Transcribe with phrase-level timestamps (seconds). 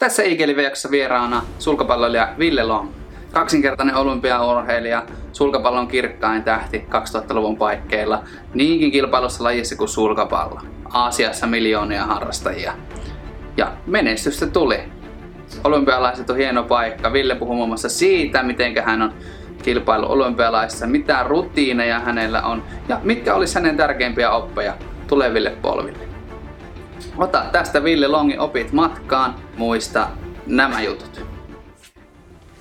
[0.00, 2.88] Tässä Ikelivejaksossa vieraana sulkapalloilija Ville Long.
[3.32, 5.02] Kaksinkertainen olympiaurheilija,
[5.32, 10.60] sulkapallon kirkkain tähti 2000-luvun paikkeilla, niinkin kilpailussa lajissa kuin sulkapallo.
[10.92, 12.72] Aasiassa miljoonia harrastajia.
[13.56, 14.78] Ja menestystä tuli.
[15.64, 17.12] Olympialaiset on hieno paikka.
[17.12, 19.12] Ville puhuu muun muassa siitä, miten hän on
[19.62, 24.74] kilpailu olympialaissa, mitä rutiineja hänellä on ja mitkä olisi hänen tärkeimpiä oppeja
[25.06, 26.09] tuleville polville.
[27.18, 30.08] Ota tästä Ville Longin opit matkaan, muista
[30.46, 31.24] nämä jutut.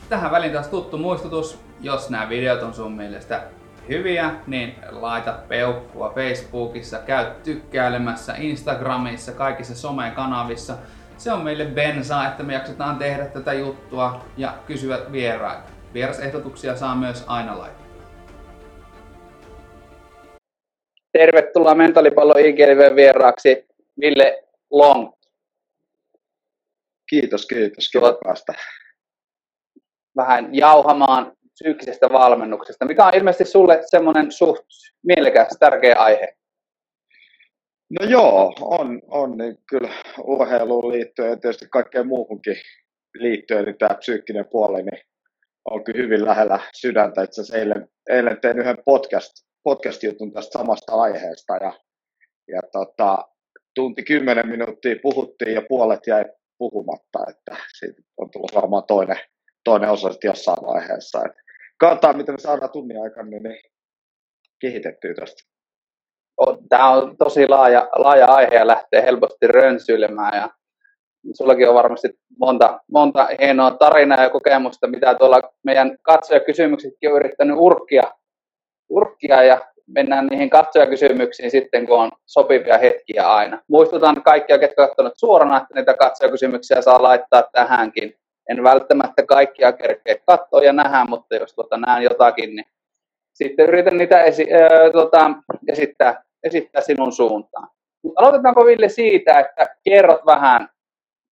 [0.09, 3.43] Tähän väliin taas tuttu muistutus, jos nämä videot on sun mielestä
[3.89, 10.73] hyviä, niin laita peukkua Facebookissa, käy tykkäilemässä Instagramissa, kaikissa somekanavissa.
[11.17, 15.69] Se on meille bensaa, että me jaksetaan tehdä tätä juttua ja kysyä vieraita.
[15.93, 17.85] Vierasehdotuksia saa myös aina laittaa.
[21.11, 23.68] Tervetuloa Mentaalipallo IGLV vieraaksi
[24.01, 25.13] Ville Long.
[27.09, 27.89] Kiitos, kiitos.
[27.91, 28.53] Kiva päästä.
[30.17, 34.65] Vähän jauhamaan psyykkisestä valmennuksesta, mikä on ilmeisesti sulle semmoinen suht
[35.03, 36.35] mielekäs, tärkeä aihe.
[37.99, 39.89] No joo, on, on niin kyllä
[40.23, 42.55] urheiluun liittyen ja tietysti kaikkeen muuhunkin
[43.13, 45.01] liittyen, niin tämä psyykkinen puoli niin
[45.65, 47.23] on kyllä hyvin lähellä sydäntä.
[47.23, 49.31] Itse asiassa eilen, eilen tein yhden podcast,
[49.63, 51.73] podcast-jutun tästä samasta aiheesta ja,
[52.47, 53.27] ja tota,
[53.79, 56.25] tunti kymmenen minuuttia puhuttiin ja puolet jäi
[56.57, 59.17] puhumatta, että siitä on tullut varmaan toinen,
[59.63, 61.19] toinen osa sitten jossain vaiheessa.
[61.25, 61.41] Että
[61.77, 63.61] katsotaan, miten me saadaan tunnin aikana niin, niin
[64.61, 65.43] kehitettyä tästä.
[66.69, 70.49] Tämä on tosi laaja, laaja aihe ja lähtee helposti rönsyilemään ja
[71.33, 77.55] sullakin on varmasti monta, monta hienoa tarinaa ja kokemusta, mitä tuolla meidän katsojakysymyksetkin on yrittänyt
[77.59, 78.03] urkkia,
[78.89, 79.61] urkkia ja
[79.95, 83.61] mennään niihin katsojakysymyksiin sitten, kun on sopivia hetkiä aina.
[83.67, 88.15] Muistutan kaikkia, ketkä ovat suorana, että niitä katsojakysymyksiä saa laittaa tähänkin.
[88.49, 92.65] En välttämättä kaikkia kerkeä katsoa ja nähdä, mutta jos tuota, näen jotakin, niin
[93.33, 95.31] sitten yritän niitä esi- äh, tuota,
[95.67, 97.67] esittää, esittää sinun suuntaan.
[98.03, 100.69] Mutta aloitetaanko Ville siitä, että kerrot vähän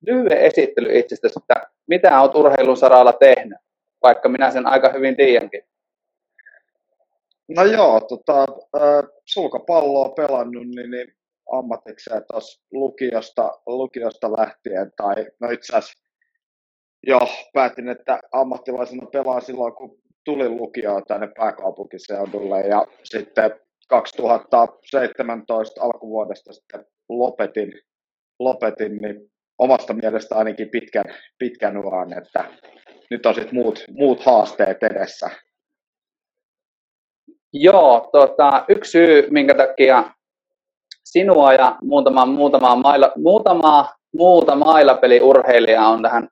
[0.08, 3.58] lyhyen esittely itsestäsi, että mitä olet urheilun saralla tehnyt,
[4.04, 5.62] vaikka minä sen aika hyvin tiedänkin.
[7.56, 8.46] No joo, tota,
[9.26, 11.08] sulkapalloa pelannut niin, niin
[11.52, 16.04] ammatikseen tuossa lukiosta, lukiosta lähtien, tai no itse asiassa
[17.04, 23.52] joo, päätin, että ammattilaisena pelaan silloin, kun tulin lukioon tänne pääkaupunkiseudulle, ja sitten
[23.90, 27.74] 2017 alkuvuodesta sitten lopetin,
[28.40, 31.06] lopetin niin omasta mielestä ainakin pitkän,
[31.38, 32.46] pitkän uran, että
[33.10, 35.30] nyt on sitten muut, muut haasteet edessä.
[37.54, 40.04] Joo, tota, yksi syy, minkä takia
[41.04, 46.30] sinua ja muutama, muutama, maila, muutama muuta mailapeliurheilijaa on tähän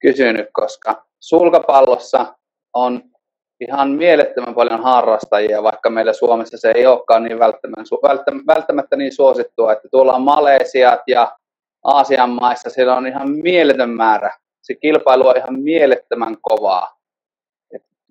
[0.00, 2.34] kysynyt, koska sulkapallossa
[2.74, 3.02] on
[3.60, 7.96] ihan mielettömän paljon harrastajia, vaikka meillä Suomessa se ei olekaan niin välttämättä,
[8.46, 11.36] välttämättä niin suosittua, että tuolla on Malesiat ja
[11.84, 14.36] Aasian maissa siellä on ihan mieletön määrä.
[14.62, 16.96] Se kilpailu on ihan mielettömän kovaa.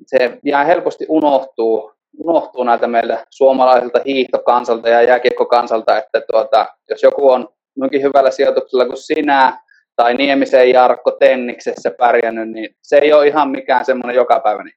[0.05, 7.31] Se jää helposti unohtuu, unohtuu näiltä meillä suomalaisilta hiihtokansalta ja jääkiekkokansalta, että tuota, jos joku
[7.31, 9.59] on noinkin hyvällä sijoituksella kuin sinä,
[9.95, 14.73] tai Niemisen Jarkko Tenniksessä pärjännyt, niin se ei ole ihan mikään semmoinen jokapäiväinen.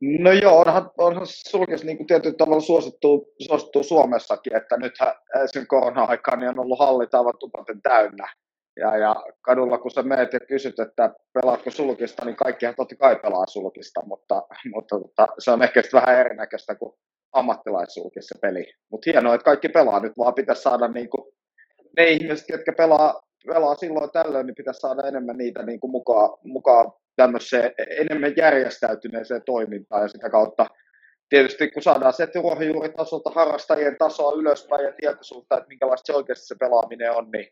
[0.00, 5.12] No joo, onhan, onhan sulkes niin tietyllä tavalla suosittu, suosittu Suomessakin, että nythän
[5.46, 8.28] sen korona-aikaan niin on ollut hallit aivan tupaten täynnä.
[8.76, 13.16] Ja, ja kadulla kun sä meet ja kysyt, että pelaatko sulkista, niin kaikkihan totta kai
[13.16, 14.42] pelaa sulkista, mutta,
[14.74, 16.94] mutta mutta se on ehkä vähän erinäköistä kuin
[17.32, 18.66] ammattilaissulkissa peli.
[18.90, 20.00] Mutta hienoa, että kaikki pelaa.
[20.00, 21.34] Nyt vaan pitäisi saada niin kuin,
[21.96, 26.38] ne ihmiset, jotka pelaa, pelaa silloin tällöin, niin pitäisi saada enemmän niitä niin kuin mukaan,
[26.44, 30.66] mukaan tämmöiseen enemmän järjestäytyneeseen toimintaan ja sitä kautta
[31.28, 36.54] tietysti kun saadaan se ruohonjuuritasolta harrastajien tasoa ylöspäin ja tietoisuutta, että minkälaista se oikeasti se
[36.60, 37.48] pelaaminen on, niin,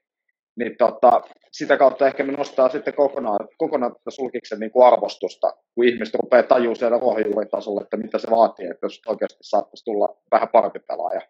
[0.58, 1.22] niin tota,
[1.52, 6.14] sitä kautta ehkä me nostaa sitten kokonaan, kokonaan tätä sulkiksen niin kuin arvostusta, kun ihmiset
[6.14, 10.78] rupeaa tajua siellä ruohonjuuritasolla, että mitä se vaatii, että jos oikeasti saattaisi tulla vähän parempi
[10.78, 11.20] pelaaja.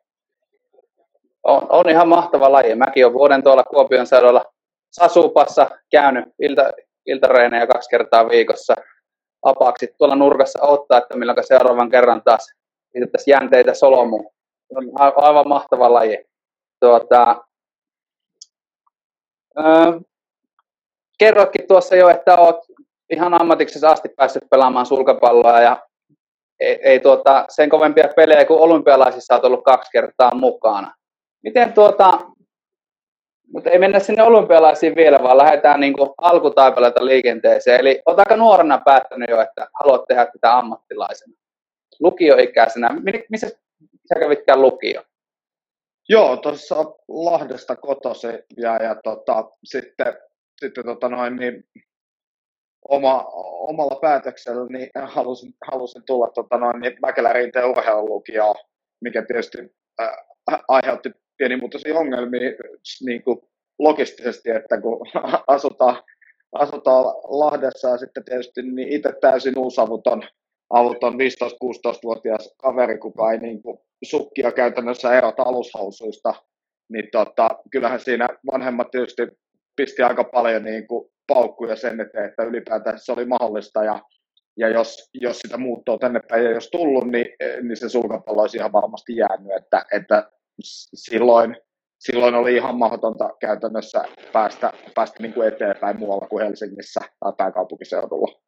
[1.44, 2.74] On, on ihan mahtava laji.
[2.74, 4.44] Mäkin olen vuoden tuolla Kuopion seudulla
[4.92, 6.72] Sasupassa käynyt ilta,
[7.06, 8.74] iltareenejä kaksi kertaa viikossa
[9.42, 12.46] apaksi tuolla nurkassa ottaa, että milloin seuraavan kerran taas
[13.26, 14.30] jänteitä solomuun.
[14.76, 14.84] On
[15.16, 16.24] aivan mahtava laji.
[16.80, 17.44] Tuota,
[19.58, 20.00] öö,
[21.19, 22.56] kerroitkin tuossa jo, että olet
[23.10, 25.82] ihan ammatiksessa asti päässyt pelaamaan sulkapalloa ja
[26.60, 30.94] ei, ei tuota, sen kovempia pelejä kuin olympialaisissa olet ollut kaksi kertaa mukana.
[31.43, 32.20] Miten tuota,
[33.52, 37.81] Mutta ei mennä sinne olympialaisiin vielä, vaan lähdetään niin kuin alkutaipaleelta liikenteeseen.
[37.81, 41.37] Eli olet aika nuorena päättänyt jo, että haluat tehdä tätä ammattilaisena.
[42.00, 42.90] Lukioikäisenä.
[43.31, 43.48] Missä
[44.08, 45.02] sä kävitkään lukio?
[46.12, 46.76] Joo, tuossa
[47.08, 48.26] Lahdesta kotosi
[48.56, 50.16] ja, ja tota, sitten,
[50.60, 51.64] sitten tota noin, niin
[52.88, 53.24] oma,
[53.68, 58.54] omalla päätöksellä niin halusin, halusin tulla tota noin, niin Mäkelän rinteen urheilulukioon,
[59.00, 59.58] mikä tietysti
[60.00, 60.10] äh,
[60.68, 62.50] aiheutti pienimuotoisia ongelmia
[63.06, 63.38] niin kuin
[63.78, 65.06] logistisesti, että kun
[65.46, 66.02] asutaan,
[66.52, 70.22] asutaan Lahdessa ja sitten tietysti niin itse täysin uusavuton
[70.72, 76.34] avuton 15-16-vuotias kaveri, kuka ei niin kuin sukkia käytännössä erota alushausuista,
[76.88, 79.22] niin tota, kyllähän siinä vanhemmat tietysti
[79.76, 83.84] pisti aika paljon niin kuin paukkuja sen eteen, että ylipäätään se oli mahdollista.
[83.84, 84.00] Ja,
[84.56, 87.26] ja jos, jos sitä muuttoa tänne päin ei olisi tullut, niin,
[87.62, 90.30] niin se sulkapallo olisi ihan varmasti jäänyt, että, että
[90.94, 91.56] silloin,
[91.98, 98.42] silloin oli ihan mahdotonta käytännössä päästä, päästä niin kuin eteenpäin muualla kuin Helsingissä tai pääkaupunkiseudulla.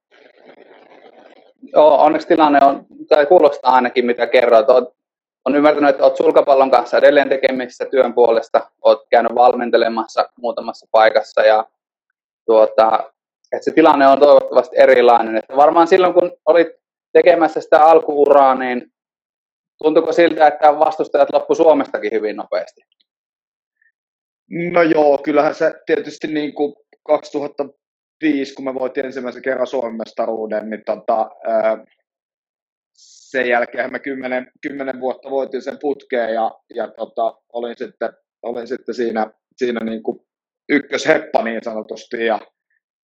[1.72, 4.70] Joo, onneksi tilanne on, tai kuulostaa ainakin mitä kerroit.
[4.70, 4.88] Olet,
[5.44, 8.70] on ymmärtänyt, että olet sulkapallon kanssa edelleen tekemisissä työn puolesta.
[8.82, 11.64] Olet käynyt valmentelemassa muutamassa paikassa ja
[12.46, 13.11] tuota,
[13.52, 15.37] että se tilanne on toivottavasti erilainen.
[15.37, 16.69] Että varmaan silloin, kun olit
[17.12, 18.93] tekemässä sitä alkuuraa, niin
[19.82, 22.81] tuntuuko siltä, että vastustajat loppu Suomestakin hyvin nopeasti?
[24.72, 26.75] No joo, kyllähän se tietysti niin kuin
[28.25, 31.31] 2005, kun me voitiin ensimmäisen kerran Suomen mestaruuden, niin tota,
[32.93, 38.12] sen jälkeen me kymmenen, kymmenen vuotta voitin sen putkeen ja, ja tota, olin, sitten,
[38.43, 40.21] olin sitten siinä, siinä niin kuin
[40.69, 42.41] ykkösheppa niin sanotusti ja,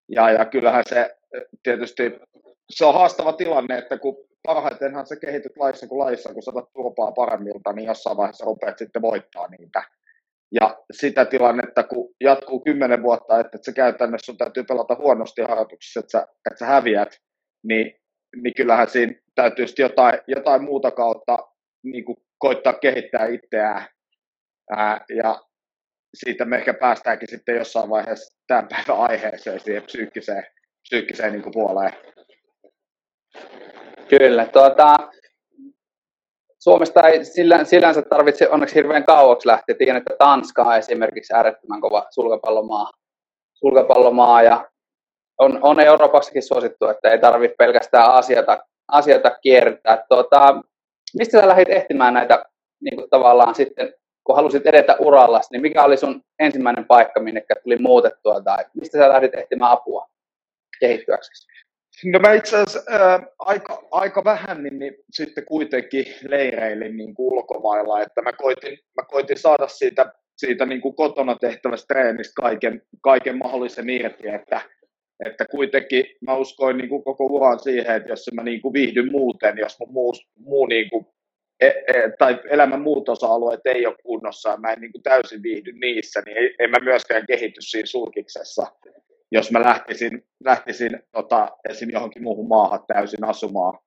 [0.08, 1.17] ja, ja kyllähän se
[1.62, 2.02] tietysti
[2.70, 7.12] se on haastava tilanne, että kun parhaitenhan se kehityt laissa kuin laissa, kun saatat turpaa
[7.12, 9.82] paremmilta, niin jossain vaiheessa rupeat sitten voittaa niitä.
[10.61, 16.00] Ja sitä tilannetta, kun jatkuu kymmenen vuotta, että se käytännössä sun täytyy pelata huonosti harjoituksissa,
[16.00, 17.08] että sä, että sä häviät,
[17.62, 18.00] niin,
[18.43, 21.38] niin kyllähän siinä täytyy jotain, jotain muuta kautta
[21.82, 23.87] niin kuin koittaa kehittää itseään.
[24.70, 25.41] Ää, ja
[26.14, 30.46] siitä me ehkä päästäänkin sitten jossain vaiheessa tämän päivän aiheeseen, siihen psyykkiseen,
[30.82, 31.93] psyykkiseen niin kuin puoleen.
[34.08, 34.46] Kyllä.
[34.46, 34.96] Tuota,
[36.62, 39.74] Suomesta ei sillä, sillänsä tarvitse onneksi hirveän kauaksi lähteä.
[39.74, 42.90] Tiedän, että Tanska on esimerkiksi äärettömän kova sulkapallomaa,
[43.54, 44.70] sulkapallomaa ja
[45.38, 50.04] on, on Euroopassakin suosittu, että ei tarvitse pelkästään asiata, asiata kiertää.
[50.08, 50.62] Tuota,
[51.18, 52.44] mistä sä lähdit ehtimään näitä
[52.80, 57.42] niin kuin tavallaan sitten, kun halusit edetä uralla, niin mikä oli sun ensimmäinen paikka, minne
[57.62, 60.06] tuli muutettua tai mistä sä lähdit ehtimään apua
[60.80, 61.46] kehittyäksesi?
[62.05, 67.32] No mä itse asiassa ää, aika, aika vähän niin, niin sitten kuitenkin leireilin niin kuin
[67.32, 72.82] ulkomailla, että mä koitin, mä koitin saada siitä, siitä niin kuin kotona tehtävästä treenistä kaiken,
[73.00, 74.61] kaiken mahdollisen irti, että,
[75.26, 79.12] että kuitenkin mä uskoin niin kuin koko uran siihen, että jos mä niin kuin viihdyn
[79.12, 81.06] muuten, jos mun muu, muu niin kuin,
[81.61, 85.73] e, e, tai elämän muut osa-alueet ei ole kunnossa mä en niin kuin täysin viihdy
[85.73, 88.67] niissä, niin en mä myöskään kehity siinä sulkiksessa
[89.32, 91.91] jos mä lähtisin, lähtisin tota, esim.
[91.91, 93.79] johonkin muuhun maahan täysin asumaan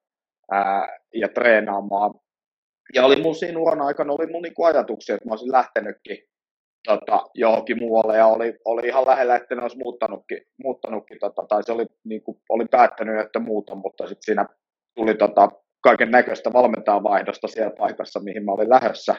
[0.51, 2.13] ää, ja treenaamaan.
[2.93, 6.17] Ja oli mun siinä uran aikana oli mun niinku ajatuksia, että mä olisin lähtenytkin
[6.87, 11.63] tota, johonkin muualle ja oli, oli ihan lähellä, että ne olisi muuttanutkin, muuttanutkin tota, tai
[11.63, 14.45] se oli, niinku, oli päättänyt, että muuta, mutta sitten siinä
[14.95, 15.49] tuli tota,
[15.81, 19.15] kaiken näköistä valmentajan vaihdosta siellä paikassa, mihin mä olin lähdössä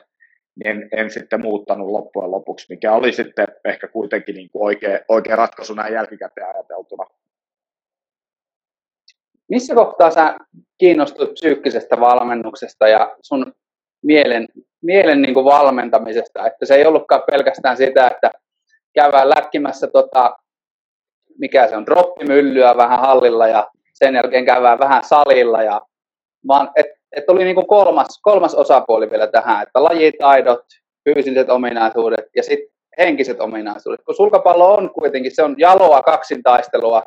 [0.56, 4.98] niin en, en sitten muuttanut loppujen lopuksi, mikä oli sitten ehkä kuitenkin niin kuin oikea,
[5.08, 7.04] oikea ratkaisu näin jälkikäteen ajateltuna.
[9.48, 10.36] Missä kohtaa sä
[10.78, 13.52] kiinnostut psyykkisestä valmennuksesta ja sun
[14.02, 14.48] mielen,
[14.82, 18.30] mielen niin kuin valmentamisesta, että se ei ollutkaan pelkästään sitä, että
[18.94, 20.38] käydään lätkimässä tota,
[21.38, 25.80] mikä se on, droppimyllyä vähän hallilla ja sen jälkeen käydään vähän salilla ja
[26.48, 30.64] vaan et että oli niin kuin kolmas, kolmas osapuoli vielä tähän, että lajitaidot,
[31.04, 34.04] fyysiset ominaisuudet ja sitten henkiset ominaisuudet.
[34.04, 37.02] Kun sulkapallo on kuitenkin, se on jaloa kaksintaistelua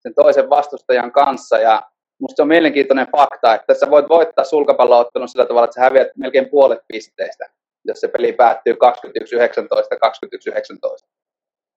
[0.00, 1.82] sen toisen vastustajan kanssa ja
[2.20, 6.08] musta se on mielenkiintoinen fakta, että sä voit voittaa sulkapalloottelun sillä tavalla, että sä häviät
[6.16, 7.50] melkein puolet pisteistä,
[7.84, 8.76] jos se peli päättyy 21-19,
[11.04, 11.08] 21-19.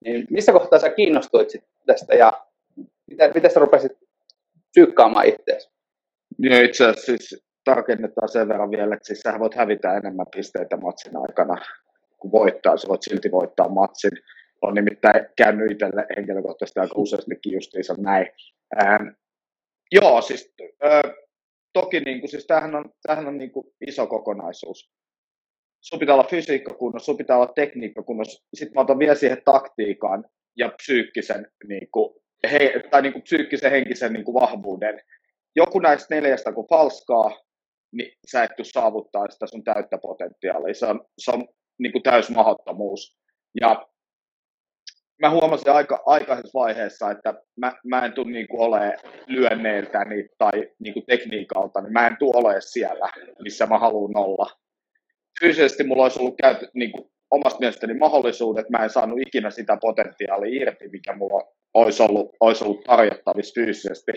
[0.04, 1.48] Niin missä kohtaa sä kiinnostuit
[1.86, 2.32] tästä ja
[3.10, 3.92] miten, miten sä rupesit
[4.70, 5.70] psyykkaamaan itseäsi?
[6.38, 10.76] Joo, itse asiassa siis tarkennetaan sen verran vielä, että siis sähän voit hävitä enemmän pisteitä
[10.76, 11.56] matsin aikana
[12.18, 12.76] kuin voittaa.
[12.76, 14.10] Sä voit silti voittaa matsin.
[14.62, 18.26] On nimittäin käynyt itselle henkilökohtaisesti aika useastikin justiinsa näin.
[18.82, 19.08] Ähm,
[19.92, 21.02] joo, siis äh,
[21.72, 24.90] toki niin kuin, siis tämähän on, tämähän on niin kuin iso kokonaisuus.
[25.80, 29.42] sun pitää olla fysiikka kunnossa, sun pitää olla tekniikka kunnossa, sitten mä otan vielä siihen
[29.44, 30.24] taktiikan
[30.56, 32.14] ja psyykkisen, niin kuin,
[32.50, 35.00] he, tai niin kuin psyykkisen henkisen niin kuin vahvuuden.
[35.56, 37.47] Joku näistä neljästä, kun falskaa,
[37.92, 40.74] niin sä et saavuttaa sitä sun täyttä potentiaalia.
[40.74, 43.18] Se on, se on niin kuin täys mahdottomuus.
[43.60, 43.86] Ja
[45.22, 48.92] mä huomasin aika aikaisessa vaiheessa, että mä, mä en tule niin olemaan
[49.26, 53.08] lyönneiltäni tai niin kuin tekniikalta, niin mä en tule olemaan siellä,
[53.42, 54.50] missä mä haluan olla.
[55.40, 59.78] Fyysisesti mulla olisi ollut käyty, niin kuin omasta mielestäni mahdollisuudet, mä en saanut ikinä sitä
[59.80, 64.12] potentiaalia irti, mikä mulla olisi ollut, olisi ollut tarjottavissa fyysisesti.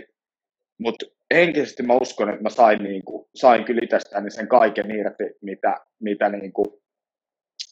[0.77, 5.23] Mutta henkisesti mä uskon, että mä sain, niin kuin, sain kyllä itsestäni sen kaiken irti,
[5.41, 6.67] mitä, mitä, niin kuin,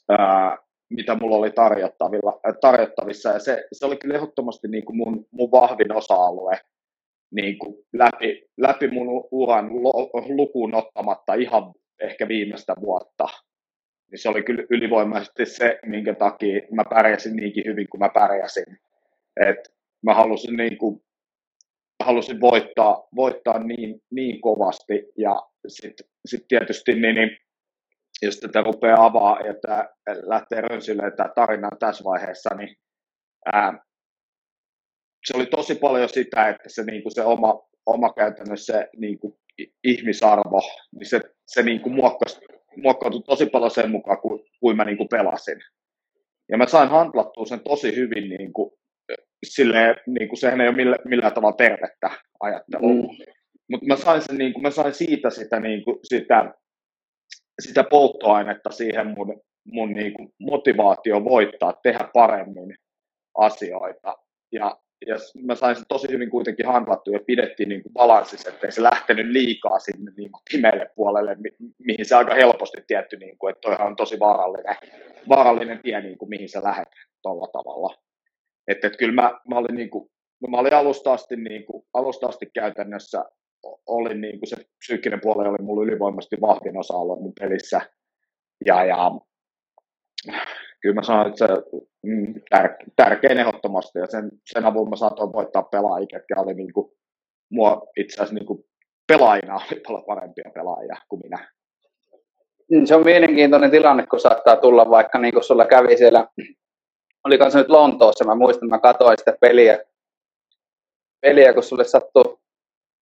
[0.10, 0.58] ää,
[0.90, 3.30] mitä mulla oli tarjottavilla, tarjottavissa.
[3.30, 6.60] Ja se, se oli kyllä ehdottomasti niin kuin mun, mun vahvin osa-alue
[7.32, 9.70] niin kuin läpi, läpi mun uran
[10.28, 13.28] lukuun ottamatta ihan ehkä viimeistä vuotta.
[14.12, 18.78] Niin se oli kyllä ylivoimaisesti se, minkä takia mä pärjäsin niinkin hyvin kuin mä pärjäsin.
[19.48, 21.02] Et mä halusin, niin kuin,
[22.04, 27.38] halusin voittaa, voittaa niin, niin kovasti ja sitten sit tietysti niin, niin
[28.22, 29.90] jos tätä rupeaa avaa ja tämä
[30.24, 32.76] lähtee rönsylle tämä tarina tässä vaiheessa, niin
[33.54, 33.80] ää,
[35.26, 39.20] se oli tosi paljon sitä, että se, niin kuin se oma, oma käytännössä se niin
[39.20, 39.34] kuin
[39.84, 42.40] ihmisarvo, niin se, se niin kuin muokkasi,
[42.78, 45.60] muokkautui tosi paljon sen mukaan, kuin, kuin mä niin kuin pelasin.
[46.52, 48.72] Ja mä sain handlattua sen tosi hyvin, niin kuin,
[49.44, 52.90] silleen, niin kuin sehän ei ole millä, millään tavalla tervettä ajattelua.
[52.90, 53.08] Mm.
[53.72, 56.54] Mutta mä sain, sen, niin kuin, mä sain siitä sitä, niin kuin, sitä
[57.60, 62.76] sitä polttoainetta siihen mun, mun niin kuin motivaatio voittaa, tehdä paremmin
[63.38, 64.18] asioita.
[64.52, 64.78] Ja,
[65.08, 68.84] ja mä sain sen tosi hyvin kuitenkin handlattua ja pidettiin niin kuin balanssissa, ettei se
[68.84, 73.52] lähtenyt liikaa sinne niin kuin pimeälle puolelle, mi- mihin se aika helposti tietty, niin kuin,
[73.52, 74.76] että toihan on tosi vaarallinen,
[75.30, 76.88] vaarallinen tie, niin kuin, mihin sä lähdet
[77.22, 77.96] tuolla tavalla.
[78.70, 80.10] Että, että kyllä mä, mä olin, niin kuin,
[80.50, 83.26] mä olin alusta asti, niin kuin, alusta asti käytännössä
[83.88, 87.82] oli niin kuin se psyykkinen puoli oli mulle ylivoimaisesti vahvin osa-alue mun pelissä.
[88.66, 89.12] Ja, ja
[90.82, 91.54] kyllä mä sanoin, että se
[92.04, 96.74] mm, tär, tärkein ehdottomasti, ja sen, sen avulla mä saatoin voittaa pelaajia, jotka oli niin
[96.74, 96.92] kuin,
[97.52, 98.66] mua itse asiassa niin
[99.08, 101.52] pelaajina oli paljon parempia pelaajia kuin minä.
[102.86, 106.28] Se on mielenkiintoinen tilanne, kun saattaa tulla vaikka niin kuin sulla kävi siellä,
[107.24, 109.80] oli kanssa nyt Lontoossa, mä muistan, mä katsoin sitä peliä,
[111.22, 112.38] peliä kun sulle sattui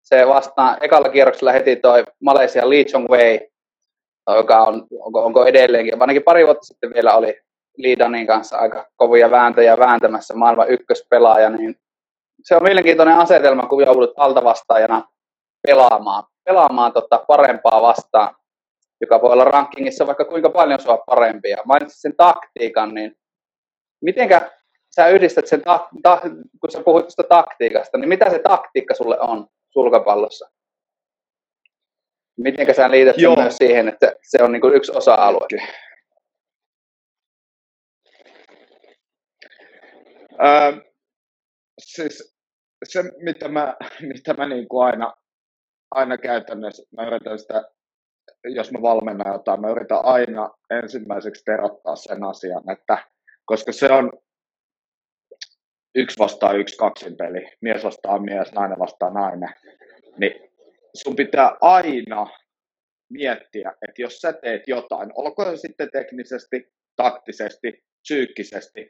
[0.02, 0.76] se vastaan.
[0.80, 3.50] Ekalla kierroksella heti toi Malaysia Lee Chong Wei,
[4.36, 7.40] joka on, onko, onko edelleenkin, ainakin pari vuotta sitten vielä oli
[7.78, 11.76] Lee Danin kanssa aika kovia vääntöjä vääntämässä maailman ykköspelaaja, niin
[12.42, 15.04] se on mielenkiintoinen asetelma, kun joudut altavastaajana
[15.66, 18.34] pelaamaan, pelaamaan tota parempaa vastaan,
[19.00, 21.56] joka voi olla rankingissa vaikka kuinka paljon sua parempia.
[21.64, 23.16] Mainitsit sen taktiikan, niin
[24.00, 24.50] mitenkä
[24.96, 26.20] sä yhdistät sen, ta- ta-
[26.60, 29.48] kun sä puhuit tuosta taktiikasta, niin mitä se taktiikka sulle on?
[29.70, 30.50] sulkapallossa.
[32.36, 35.46] Miten sä liität sen myös siihen, että se on niin yksi osa-alue?
[40.44, 40.72] Öö,
[41.78, 42.36] siis
[42.84, 43.76] se, mitä mä,
[44.14, 45.14] mitä mä niin kuin aina,
[45.90, 47.70] aina käytännössä, mä yritän sitä,
[48.44, 52.98] jos mä valmennan jotain, mä yritän aina ensimmäiseksi terottaa sen asian, että
[53.48, 54.12] koska se on
[55.94, 59.48] yksi vastaan yksi kaksin peli, mies vastaan mies, nainen vastaan nainen,
[60.18, 60.50] niin
[60.94, 62.26] sun pitää aina
[63.10, 68.80] miettiä, että jos sä teet jotain, olkoon se sitten teknisesti, taktisesti, psyykkisesti,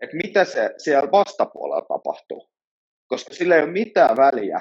[0.00, 2.50] että mitä se siellä vastapuolella tapahtuu.
[3.06, 4.60] Koska sillä ei ole mitään väliä,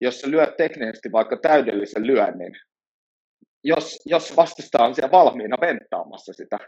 [0.00, 2.52] jos sä lyöt teknisesti vaikka täydellisen lyönnin,
[3.64, 6.58] jos, jos vastustaja on siellä valmiina venttaamassa sitä.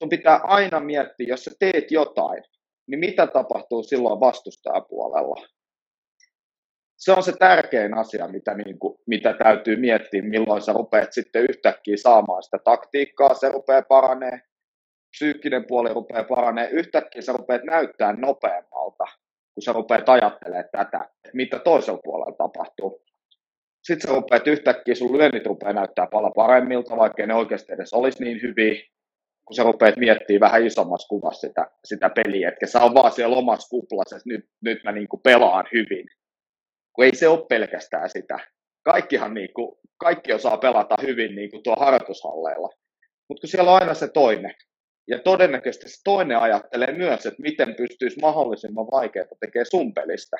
[0.00, 2.42] Sun pitää aina miettiä, jos sä teet jotain,
[2.86, 5.46] niin mitä tapahtuu silloin vastustajapuolella?
[6.96, 11.46] Se on se tärkein asia, mitä, niin kuin, mitä täytyy miettiä, milloin sä rupeat sitten
[11.50, 14.40] yhtäkkiä saamaan sitä taktiikkaa, se rupeaa paranee,
[15.10, 19.04] psyykkinen puoli rupeaa paranee, yhtäkkiä sä rupeat näyttää nopeammalta,
[19.54, 23.02] kun sä rupeat ajattelemaan tätä, mitä toisella puolella tapahtuu.
[23.82, 28.24] Sitten sä rupeat yhtäkkiä, sun lyönnit rupeaa näyttää paljon paremmilta, vaikka ne oikeasti edes olisi
[28.24, 28.82] niin hyviä,
[29.50, 33.36] kun sä rupeat miettimään vähän isommassa kuvassa sitä, sitä peliä, että sä on vaan siellä
[33.36, 36.06] omassa kuplassa, että nyt, nyt mä niin kuin pelaan hyvin.
[36.92, 38.38] Kun ei se ole pelkästään sitä.
[38.84, 42.68] Kaikkihan niin kuin, kaikki osaa pelata hyvin niin kuin tuo harjoitushalleilla.
[43.28, 44.54] Mutta kun siellä on aina se toinen,
[45.08, 50.36] ja todennäköisesti se toinen ajattelee myös, että miten pystyisi mahdollisimman vaikeaa tekemään sun pelistä.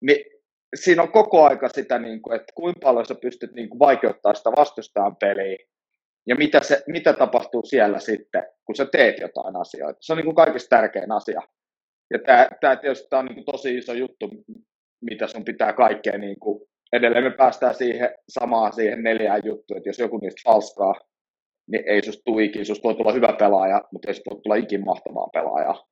[0.00, 0.24] Niin
[0.74, 4.50] siinä on koko aika sitä, niin kuin, että kuinka paljon sä pystyt niin vaikeuttaa sitä
[4.50, 5.56] vastustajan peliä,
[6.26, 9.98] ja mitä, se, mitä tapahtuu siellä sitten, kun sä teet jotain asioita.
[10.00, 11.40] Se on niin kuin kaikista tärkein asia.
[12.10, 14.30] Ja tämä, tämä tietysti tämä on niin kuin tosi iso juttu,
[15.00, 19.88] mitä sun pitää kaikkea niin kuin, edelleen me päästään siihen samaan siihen neljään juttuun, että
[19.88, 20.94] jos joku niistä falskaa,
[21.70, 24.56] niin ei susta tule ikin, susta voi tulla hyvä pelaaja, mutta ei susta voi tulla
[24.56, 25.86] ikin mahtavaa pelaajaa.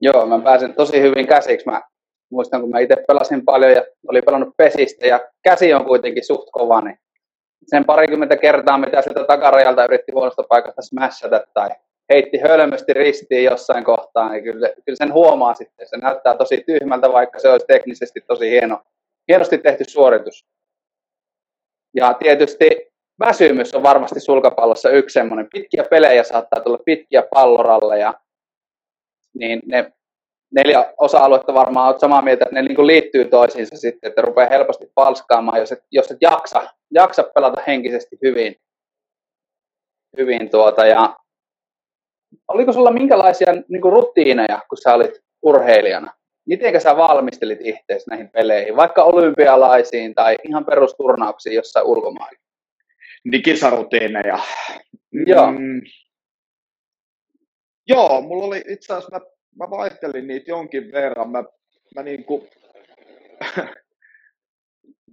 [0.00, 1.66] Joo, mä pääsen tosi hyvin käsiksi.
[1.66, 1.82] Mä
[2.30, 6.48] muistan, kun mä itse pelasin paljon ja oli pelannut pesistä ja käsi on kuitenkin suht
[6.52, 6.98] kova, niin
[7.66, 11.70] sen parikymmentä kertaa, mitä sieltä takarajalta yritti huonosta paikasta smashata tai
[12.12, 15.88] heitti hölmösti ristiin jossain kohtaa, niin kyllä, kyllä sen huomaa sitten.
[15.88, 18.82] Se näyttää tosi tyhmältä, vaikka se olisi teknisesti tosi hieno,
[19.28, 20.46] hienosti tehty suoritus.
[21.94, 22.70] Ja tietysti
[23.20, 25.48] väsymys on varmasti sulkapallossa yksi semmoinen.
[25.52, 28.14] Pitkiä pelejä saattaa tulla pitkiä palloralleja,
[29.34, 29.92] niin ne
[30.54, 34.90] neljä osa-aluetta varmaan olet samaa mieltä, että ne niin liittyy toisiinsa sitten, että rupeaa helposti
[34.94, 36.62] palskaamaan, jos et, jos et jaksa,
[36.94, 38.56] jaksa pelata henkisesti hyvin.
[40.16, 41.16] hyvin tuota, ja
[42.48, 46.12] oliko sulla minkälaisia niin kuin rutiineja, kun sä olit urheilijana?
[46.46, 52.38] Miten sä valmistelit itseäsi näihin peleihin, vaikka olympialaisiin tai ihan perusturnauksiin jossain ulkomailla?
[53.24, 54.38] Niin kisarutiineja.
[55.26, 55.52] Joo.
[55.52, 55.80] Mm,
[57.88, 59.20] joo, mulla oli itse asiassa, mä,
[59.58, 61.30] mä vaihtelin niitä jonkin verran.
[61.30, 61.44] Mä,
[61.94, 62.48] mä niinku,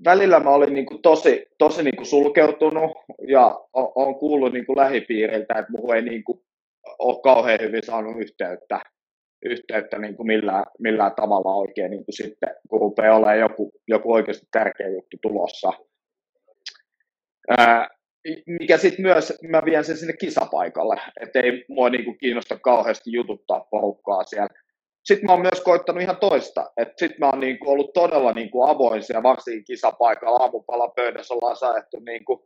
[0.05, 2.91] välillä mä olin niinku tosi, tosi niinku sulkeutunut
[3.27, 6.43] ja olen kuullut niinku lähipiiriltä, että muuhun ei niinku
[6.99, 8.79] ole kauhean hyvin saanut yhteyttä,
[9.45, 14.13] yhteyttä niin kuin millään, millään tavalla oikein niin kuin sitten, kun rupeaa olemaan joku, joku
[14.13, 15.73] oikeasti tärkeä juttu tulossa.
[17.49, 17.87] Ää,
[18.45, 23.11] mikä sitten myös, mä vien sen sinne kisapaikalle, että ei mua niin kuin kiinnosta kauheasti
[23.13, 24.47] jututtaa porukkaa siellä.
[25.03, 28.31] Sitten mä oon myös koittanut ihan toista, että sitten mä oon niin kuin ollut todella
[28.31, 32.39] niin kuin avoin siellä, varsinkin kisapaikalla aamupala pöydässä ollaan saettu niin kuin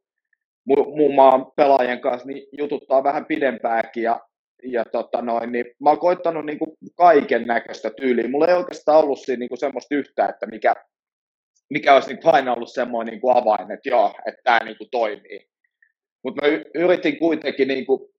[0.68, 4.20] muun maan pelaajien kanssa niin jututtaa vähän pidempääkin ja,
[4.64, 6.60] ja tota noin, niin mä oon koittanut niin
[6.98, 8.30] kaiken näköistä tyyliä.
[8.30, 10.76] Mulla ei oikeastaan ollut siinä niin kuin semmoista yhtä, että mikä,
[11.70, 15.48] mikä olisi niin aina ollut semmoinen niin avain, että joo, että tämä niin kuin toimii.
[16.24, 18.15] Mutta mä yritin kuitenkin niin kuin,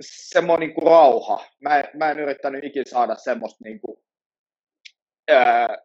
[0.00, 1.44] semmoinen niin kuin rauha.
[1.60, 3.98] Mä, mä en yrittänyt ikinä saada semmoista niin kuin,
[5.30, 5.76] ää,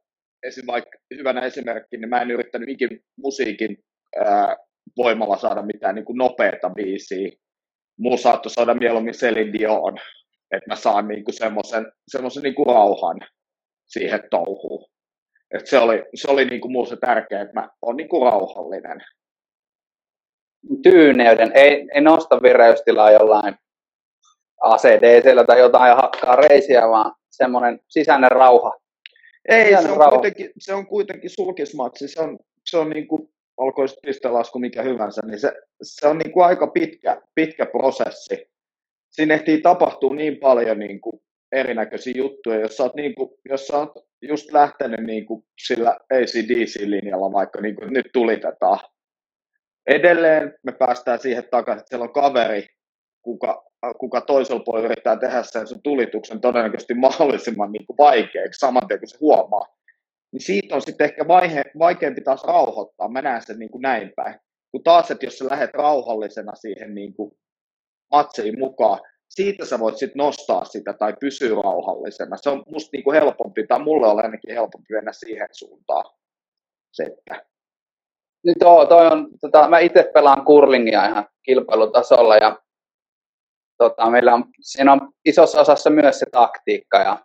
[0.43, 0.63] esim.
[0.67, 3.77] vaikka hyvänä esimerkkinä, niin mä en yrittänyt ikinä musiikin
[4.25, 4.57] ää,
[4.97, 7.29] voimalla saada mitään niin kuin nopeata biisiä.
[7.99, 9.97] Mulla saattoi saada mieluummin Celine Dion,
[10.51, 13.19] että mä saan niin kuin semmoisen, semmoisen niin kuin rauhan
[13.85, 14.89] siihen touhuun.
[15.53, 18.31] Et se oli, se oli niin kuin mulla se tärkeä, että mä oon niin kuin
[18.31, 19.01] rauhallinen.
[20.83, 23.55] Tyyneyden, ei, ei nosta vireystilaa jollain
[24.63, 28.79] ACDCllä tai jotain ja hakkaa reisiä, vaan semmoinen sisäinen rauha.
[29.49, 30.11] Ei, sisäinen se on, rauha.
[30.11, 32.07] Kuitenkin, se on kuitenkin sulkismatsi.
[32.07, 36.31] Se on, se on niin kuin olkoon pistelasku mikä hyvänsä, niin se, se on niin
[36.31, 38.49] kuin aika pitkä, pitkä prosessi.
[39.11, 41.21] Siinä ehtii tapahtua niin paljon niin kuin
[41.51, 45.97] erinäköisiä juttuja, jos sä oot, niin kuin, jos sä oot just lähtenyt niin kuin sillä
[46.13, 48.79] ACDC-linjalla, vaikka niin kuin, nyt tulitetaan.
[49.87, 52.65] Edelleen me päästään siihen takaisin, että siellä on kaveri,
[53.23, 53.63] kuka,
[53.99, 58.99] kuka toisella puolella yrittää tehdä sen sun tulituksen todennäköisesti mahdollisimman niin kuin vaikeaksi, saman tien
[58.99, 59.65] kun se huomaa
[60.33, 63.09] niin siitä on sitten ehkä vaihe, vaikeampi taas rauhoittaa.
[63.09, 64.35] Mä näen sen niin kuin näin päin.
[64.71, 67.31] Kun taas, että jos sä lähdet rauhallisena siihen niin kuin
[68.11, 72.37] matsiin mukaan, siitä sä voit sitten nostaa sitä tai pysyä rauhallisena.
[72.37, 76.05] Se on musta niin kuin helpompi, tai mulle on ainakin helpompi mennä siihen suuntaan.
[76.91, 77.45] Se, että.
[78.45, 82.59] Nyt toi, toi on, tota, mä itse pelaan kurlingia ihan kilpailutasolla ja
[83.89, 87.17] tota, meillä on, siinä on isossa osassa myös se taktiikka ja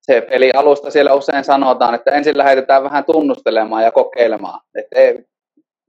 [0.00, 4.60] se peli alusta siellä usein sanotaan, että ensin lähetetään vähän tunnustelemaan ja kokeilemaan.
[4.74, 5.24] Että ei,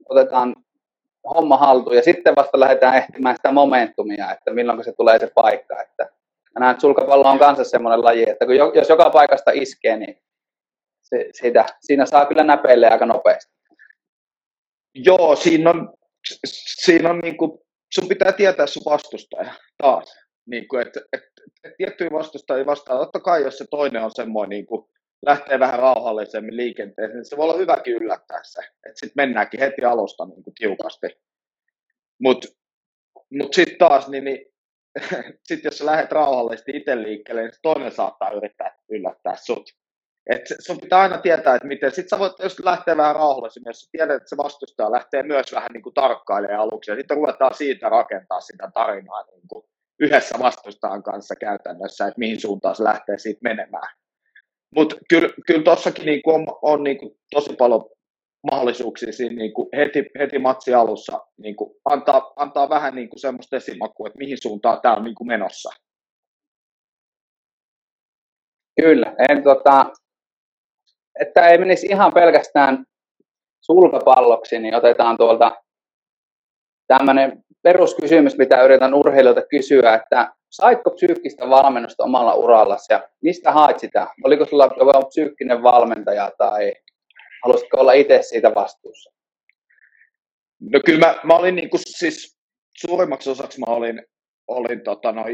[0.08, 0.54] otetaan
[1.34, 5.82] homma haltuun ja sitten vasta lähdetään ehtimään sitä momentumia, että milloin se tulee se paikka.
[5.82, 6.04] Että
[6.54, 10.18] mä näen, että sulkapallo on kanssa semmoinen laji, että kun jos joka paikasta iskee, niin
[11.02, 13.52] se, siitä, siinä saa kyllä näpeille aika nopeasti.
[14.94, 15.94] Joo, siinä on,
[16.82, 17.65] siinä on niin kuin,
[18.00, 20.18] sun pitää tietää sun vastustaja taas.
[20.46, 21.42] Niin kuin, että, että
[21.76, 22.98] tiettyjä vastustajia vastaan.
[22.98, 24.90] Totta kai, jos se toinen on semmoinen, niin kuin
[25.26, 28.60] lähtee vähän rauhallisemmin liikenteeseen, niin se voi olla hyväkin yllättää se.
[28.60, 31.06] Että sitten mennäänkin heti alusta niin kuin tiukasti.
[32.20, 32.48] Mutta
[33.30, 34.46] mut sitten taas, niin, niin
[35.48, 39.70] sit jos sä lähdet rauhallisesti itse liikkeelle, niin toinen saattaa yrittää yllättää sut.
[40.26, 41.90] Et sun pitää aina tietää, että miten.
[41.90, 45.52] Sitten sä voit jos lähteä vähän rauhallisemmin, jos sä tiedät, että se vastustaja lähtee myös
[45.52, 49.64] vähän niin kuin tarkkailemaan aluksi, ja sitten ruvetaan siitä rakentaa sitä tarinaa niin kuin
[50.00, 53.96] yhdessä vastustajan kanssa käytännössä, että mihin suuntaan se lähtee siitä menemään.
[54.74, 57.90] Mutta kyllä, kyllä tuossakin niinku on, on niinku tosi paljon
[58.52, 63.20] mahdollisuuksia siinä niin kuin heti, heti matsi alussa niin kuin antaa, antaa vähän niin kuin
[63.20, 65.70] semmoista esimakua, että mihin suuntaan tämä on niin kuin menossa.
[68.80, 69.90] Kyllä, en, tota,
[71.20, 72.84] että ei menisi ihan pelkästään
[73.60, 75.62] sulkapalloksi, niin otetaan tuolta
[76.86, 83.78] tämmöinen peruskysymys, mitä yritän urheilijoilta kysyä, että saitko psyykkistä valmennusta omalla urallasi ja mistä haet
[83.78, 84.06] sitä?
[84.24, 86.74] Oliko sulla joku psyykkinen valmentaja tai
[87.44, 89.10] halusitko olla itse siitä vastuussa?
[90.60, 92.36] No kyllä mä, mä olin niin kuin, siis
[92.76, 94.02] suurimmaksi osaksi mä olin,
[94.48, 95.24] olin tota, no,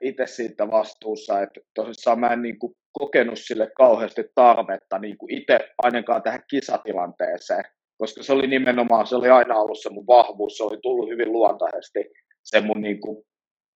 [0.00, 5.34] itse siitä vastuussa, että tosissaan mä en niin kuin, kokenut sille kauheasti tarvetta niin kuin
[5.34, 7.64] itse ainakaan tähän kisatilanteeseen,
[7.98, 11.32] koska se oli nimenomaan, se oli aina ollut se mun vahvuus, se oli tullut hyvin
[11.32, 12.00] luontaisesti
[12.44, 13.24] se mun niin kuin,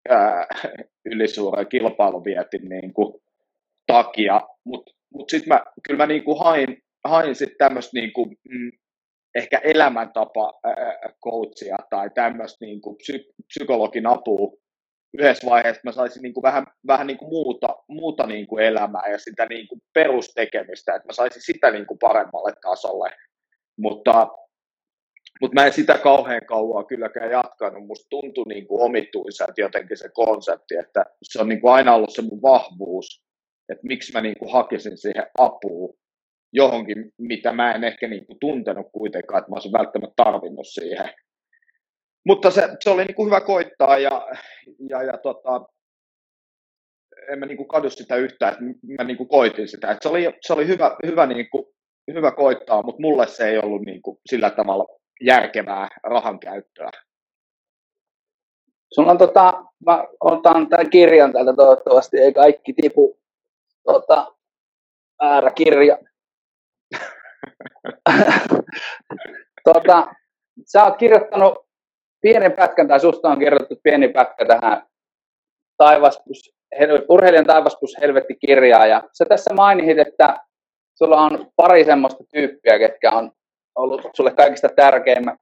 [0.08, 0.46] ää,
[1.12, 3.22] ylisuuren kilpailuvietin niin kuin,
[3.86, 8.36] takia, mutta mut, sitten mä, kyllä mä niin kuin hain, hain sitten tämmöistä niin kuin,
[8.48, 8.70] mm,
[9.34, 10.52] ehkä elämäntapa
[11.24, 14.52] coachia tai tämmöistä niin kuin psy- psykologin apua
[15.18, 19.08] yhdessä vaiheessa mä saisin niin kuin vähän, vähän niin kuin muuta, muuta niin kuin elämää
[19.10, 23.10] ja sitä niin kuin perustekemistä, että mä saisin sitä niin kuin paremmalle tasolle.
[23.78, 24.28] Mutta,
[25.40, 27.86] mutta mä en sitä kauhean kauan kylläkään jatkanut.
[27.86, 32.14] Musta tuntui niin kuin omituiselta jotenkin se konsepti, että se on niin kuin aina ollut
[32.14, 33.24] se mun vahvuus,
[33.68, 35.94] että miksi mä niin kuin hakisin siihen apua
[36.52, 41.10] johonkin, mitä mä en ehkä niin kuin tuntenut kuitenkaan, että mä olisin välttämättä tarvinnut siihen.
[42.26, 44.28] Mutta se, se oli niin kuin hyvä koittaa ja,
[44.88, 45.66] ja, ja tota,
[47.32, 48.64] en mä niin kuin kadu sitä yhtään, että
[48.98, 49.90] mä niin kuin koitin sitä.
[49.90, 51.64] Että se oli, se oli hyvä, hyvä, niin kuin,
[52.14, 54.86] hyvä koittaa, mutta mulle se ei ollut niin kuin sillä tavalla
[55.20, 56.90] järkevää rahan käyttöä.
[58.94, 63.18] Sulla on tota, mä otan tämän kirjan täältä toivottavasti, ei kaikki tipu
[63.84, 64.34] tota,
[65.22, 65.98] väärä kirja.
[69.72, 70.14] tota,
[70.66, 71.69] sä oot kirjoittanut
[72.20, 74.82] pienen pätkän, tai susta on kirjoitettu pieni pätkä tähän
[75.76, 76.54] taivaspus,
[77.08, 80.38] urheilijan taivaspus helvetti kirjaa, ja sä tässä mainitsit, että
[80.94, 83.32] sulla on pari semmoista tyyppiä, ketkä on
[83.74, 85.40] ollut sulle kaikista tärkeimmät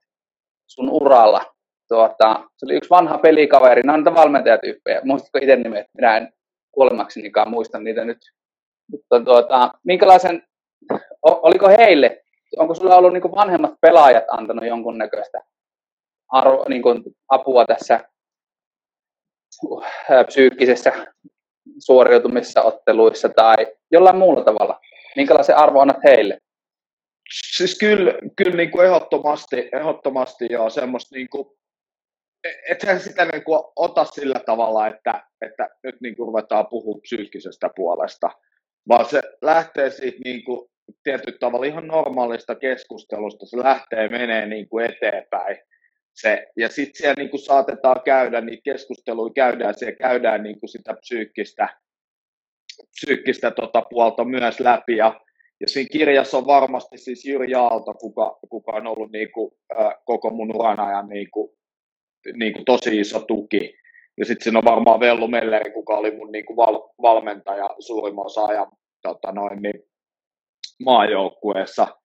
[0.67, 1.41] sun uralla.
[1.87, 5.01] Tuota, se oli yksi vanha pelikaveri, nämä on niitä valmentajatyyppejä.
[5.03, 5.87] Muistatko itse nimet?
[5.93, 6.33] Minä en
[6.71, 8.17] kuolemaksenikaan muista niitä nyt.
[8.91, 10.43] Mutta tuota, minkälaisen,
[11.21, 12.21] oliko heille,
[12.57, 15.41] onko sulla ollut niin vanhemmat pelaajat antanut jonkunnäköistä
[16.29, 17.99] arvo, niin kuin apua tässä
[19.73, 20.91] äh, psyykkisessä
[21.79, 23.55] suoriutumisessa otteluissa tai
[23.91, 24.79] jollain muulla tavalla?
[25.15, 26.37] Minkälaisen arvo annat heille?
[27.57, 31.47] Siis kyllä, kyllä niin kuin ehdottomasti, ehdottomasti joo, semmoista niin kuin,
[32.69, 37.69] ethän sitä niin kuin ota sillä tavalla, että, että nyt niin kuin ruvetaan puhua psyykkisestä
[37.75, 38.29] puolesta,
[38.87, 40.69] vaan se lähtee siitä niin kuin
[41.03, 45.57] tietyllä tavalla ihan normaalista keskustelusta, se lähtee menee niin kuin eteenpäin
[46.21, 50.69] se, ja sitten siellä niin kuin saatetaan käydä, niitä keskusteluja käydään, siellä käydään niin kuin
[50.69, 51.69] sitä psyykkistä,
[52.91, 55.21] psyykkistä tota puolta myös läpi, ja,
[55.59, 59.93] ja siinä kirjassa on varmasti siis Jyri Aalto, kuka, kuka on ollut niin kuin, äh,
[60.05, 61.51] koko mun uran ajan niin kuin,
[62.33, 63.75] niin kuin tosi iso tuki.
[64.17, 68.25] Ja sitten siinä on varmaan Vellu Melleri, kuka oli mun niin kuin val, valmentaja suurimman
[68.25, 68.67] osa ajan
[69.01, 69.83] tota noin, niin,
[70.85, 71.98] maajoukkueessa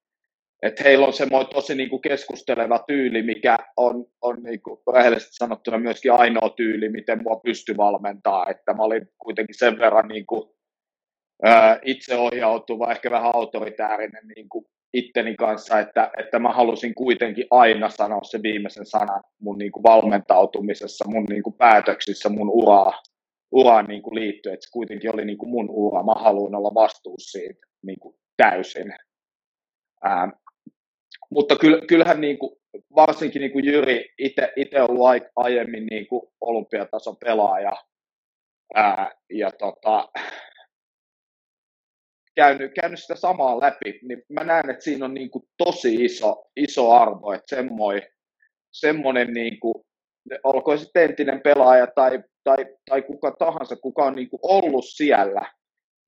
[0.64, 5.36] että heillä on semmoinen tosi niin kuin keskusteleva tyyli, mikä on, on niin kuin rehellisesti
[5.36, 10.26] sanottuna myöskin ainoa tyyli, miten mua pysty valmentaa, että mä olin kuitenkin sen verran niin
[10.26, 10.42] kuin,
[11.42, 17.88] ää, itseohjautuva, ehkä vähän autoritäärinen niin kuin itteni kanssa, että, että mä halusin kuitenkin aina
[17.88, 23.02] sanoa se viimeisen sanan mun niin kuin valmentautumisessa, mun niin kuin päätöksissä, mun uraa,
[23.52, 26.74] uraan niin kuin liittyen, että se kuitenkin oli niin kuin mun ura, mä haluan olla
[26.74, 28.94] vastuussa siitä niin kuin täysin.
[31.34, 31.56] Mutta
[31.88, 32.56] kyllähän niin kuin,
[32.96, 37.72] varsinkin niin kuin Jyri itse ollut aiemmin niin kuin olympiatason pelaaja
[38.74, 40.08] ää, ja tota,
[42.36, 46.44] käynyt, käynyt sitä samaa läpi, niin mä näen, että siinä on niin kuin tosi iso,
[46.56, 48.02] iso arvo, että semmoinen,
[48.72, 49.74] semmoinen niin kuin,
[50.44, 52.56] olkoon sitten entinen pelaaja tai, tai,
[52.90, 55.52] tai kuka tahansa, kuka on niin kuin ollut siellä,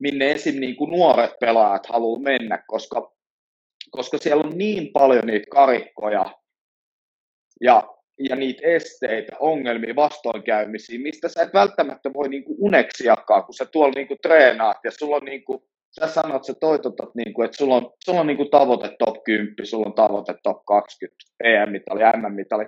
[0.01, 0.61] minne esim.
[0.61, 3.15] Niin kuin nuoret pelaajat haluaa mennä, koska
[3.90, 6.25] koska siellä on niin paljon niitä karikkoja
[7.61, 13.64] ja, ja niitä esteitä, ongelmia, vastoinkäymisiä, mistä sä et välttämättä voi niinku uneksiakaan, kun sä
[13.64, 15.68] tuolla niinku treenaat ja sulla on niinku,
[16.01, 19.87] sä sanot, sä toitotat, niinku, että sulla on, sulla on niinku tavoite top 10, sulla
[19.87, 22.66] on tavoite top 20, EM-mitali, MM-mitali,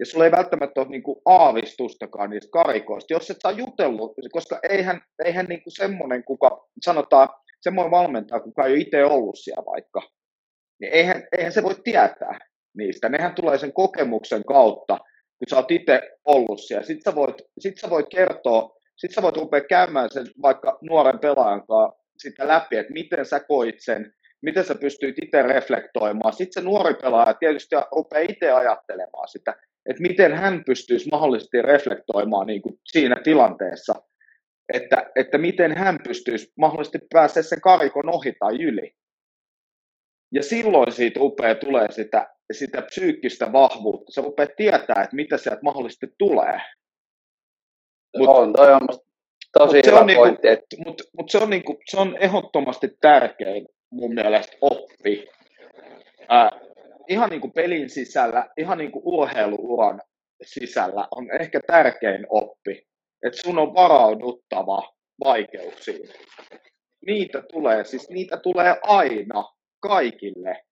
[0.00, 5.00] ja sulla ei välttämättä ole niinku aavistustakaan niistä karikoista, jos et saa jutellut, koska eihän,
[5.24, 7.28] eihän niinku semmoinen, kuka sanotaan,
[7.60, 10.02] semmoinen valmentaja, kuka ei ole itse ollut siellä vaikka,
[10.80, 12.38] niin eihän, eihän se voi tietää
[12.76, 13.08] niistä.
[13.08, 16.86] Nehän tulee sen kokemuksen kautta, kun sä oot itse ollut siellä.
[16.86, 21.18] Sitten sä voit, sit sä voit kertoa, sitten sä voit rupea käymään sen vaikka nuoren
[21.18, 26.32] pelaajan kanssa sitä läpi, että miten sä koit sen, miten sä pystyit itse reflektoimaan.
[26.32, 29.54] Sitten se nuori pelaaja tietysti rupeaa itse ajattelemaan sitä,
[29.86, 33.94] että miten hän pystyisi mahdollisesti reflektoimaan niin kuin siinä tilanteessa,
[34.74, 38.92] että, että miten hän pystyisi mahdollisesti päästä sen karikon ohi tai yli.
[40.32, 44.12] Ja silloin siitä rupeaa tulee sitä, sitä psyykkistä vahvuutta.
[44.12, 46.60] Se rupeaa tietää, että mitä sieltä mahdollisesti tulee.
[48.18, 48.88] Mut, on, toi on
[49.58, 50.48] tosi mut hyvä on niinku- pointti.
[50.48, 55.28] Niinku, Mutta mut se, on niinku, se on ehdottomasti tärkein mun mielestä oppi.
[56.32, 56.60] Äh,
[57.08, 60.02] ihan niin kuin pelin sisällä, ihan niin kuin urheiluuran
[60.42, 62.86] sisällä on ehkä tärkein oppi,
[63.26, 64.92] että sun on varauduttava
[65.24, 66.08] vaikeuksiin.
[67.06, 69.44] Niitä tulee, siis niitä tulee aina
[69.82, 70.62] kaikille.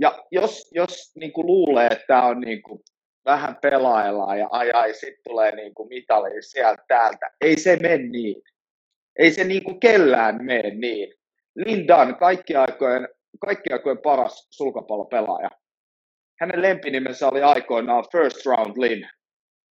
[0.00, 2.80] Ja jos, jos niin kuin luulee, että tämä on niin kuin
[3.24, 8.42] vähän pelaillaan ja ajai, sitten tulee niin kuin mitali sieltä täältä, ei se mene niin.
[9.18, 11.14] Ei se niin kuin kellään mene niin.
[11.56, 13.08] Lindan, kaikki aikojen,
[13.40, 15.50] kaikki aikojen paras sulkapallopelaaja.
[16.40, 19.08] Hänen lempinimensä oli aikoinaan First Round Lin,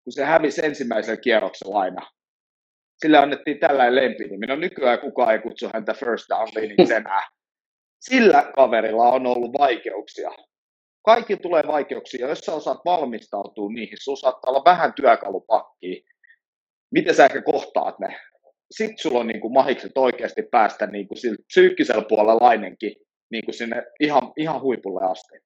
[0.04, 2.10] kun se hävisi ensimmäisen kierroksen aina.
[2.96, 4.46] Sillä annettiin tällainen lempinimi.
[4.46, 7.22] No nykyään kukaan ei kutsu häntä First Down Liniksi enää.
[8.08, 10.30] Sillä kaverilla on ollut vaikeuksia.
[11.04, 12.28] Kaikki tulee vaikeuksia.
[12.28, 16.02] Jos sä osaat valmistautua niihin, sun saattaa olla vähän työkalupakkia.
[16.90, 18.16] Miten sä ehkä kohtaat ne?
[18.70, 22.92] Sitten sulla on niin kuin mahikset oikeasti päästä niin kuin sillä psyykkisellä puolella lainenkin
[23.30, 25.38] niin kuin sinne ihan, ihan huipulle asti.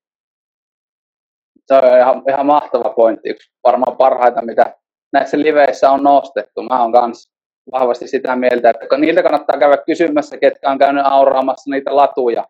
[1.67, 3.29] Se on ihan, ihan mahtava pointti.
[3.29, 4.75] Yksi varmaan parhaita, mitä
[5.13, 6.63] näissä liveissä on nostettu.
[6.63, 7.38] Mä oon kanssa
[7.73, 12.45] vahvasti sitä mieltä, että niiltä kannattaa käydä kysymässä, ketkä on käynyt auraamassa niitä latuja,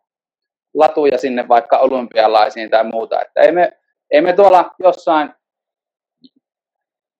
[0.74, 3.22] latuja sinne vaikka olympialaisiin tai muuta.
[3.22, 3.72] Että ei, me,
[4.10, 5.34] ei me tuolla jossain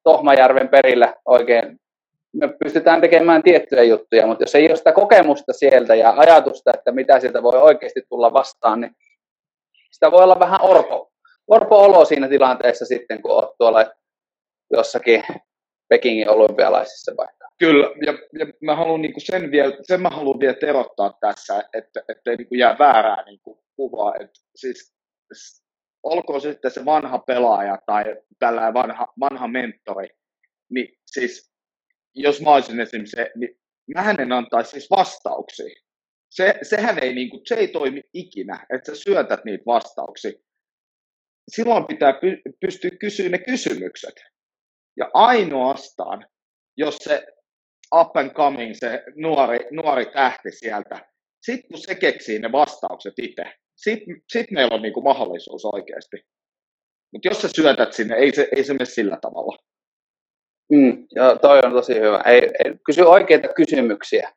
[0.03, 1.81] Tohmajärven perillä oikein,
[2.33, 6.93] me pystytään tekemään tiettyjä juttuja, mutta jos ei ole sitä kokemusta sieltä ja ajatusta, että
[6.93, 8.93] mitä sieltä voi oikeasti tulla vastaan, niin
[9.91, 11.11] sitä voi olla vähän orpo,
[11.49, 13.87] orpo olo siinä tilanteessa sitten, kun olet tuolla
[14.73, 15.23] jossakin
[15.89, 17.38] Pekingin olympialaisissa vaikka.
[17.59, 22.03] Kyllä, ja, ja mä haluan niin sen, vielä, sen mä haluan vielä erottaa tässä, että,
[22.09, 23.41] että ei niin jää väärää niin
[23.77, 24.15] kuvaa.
[24.15, 24.95] Että siis,
[26.03, 28.05] olkoon sitten se vanha pelaaja tai
[28.39, 30.09] tällainen vanha, vanha mentori,
[30.71, 31.53] niin siis
[32.15, 33.61] jos mä olisin esimerkiksi se, niin
[33.95, 35.75] mä en antaisi siis vastauksia.
[36.31, 40.33] Se, sehän ei, niin kuin, se ei toimi ikinä, että sä syötät niitä vastauksia.
[41.49, 44.15] Silloin pitää py, pystyä kysyä ne kysymykset.
[44.97, 46.27] Ja ainoastaan,
[46.77, 47.27] jos se
[47.95, 51.09] up and coming, se nuori, nuori tähti sieltä,
[51.43, 53.45] sitten kun se keksii ne vastaukset itse,
[53.77, 56.17] sitten sit meillä on niinku mahdollisuus oikeasti.
[57.13, 59.57] Mutta jos sä syötät sinne, ei se, ei se mene sillä tavalla.
[60.73, 62.23] Mm, joo, toi on tosi hyvä.
[62.27, 64.33] Ei, ei, kysy oikeita kysymyksiä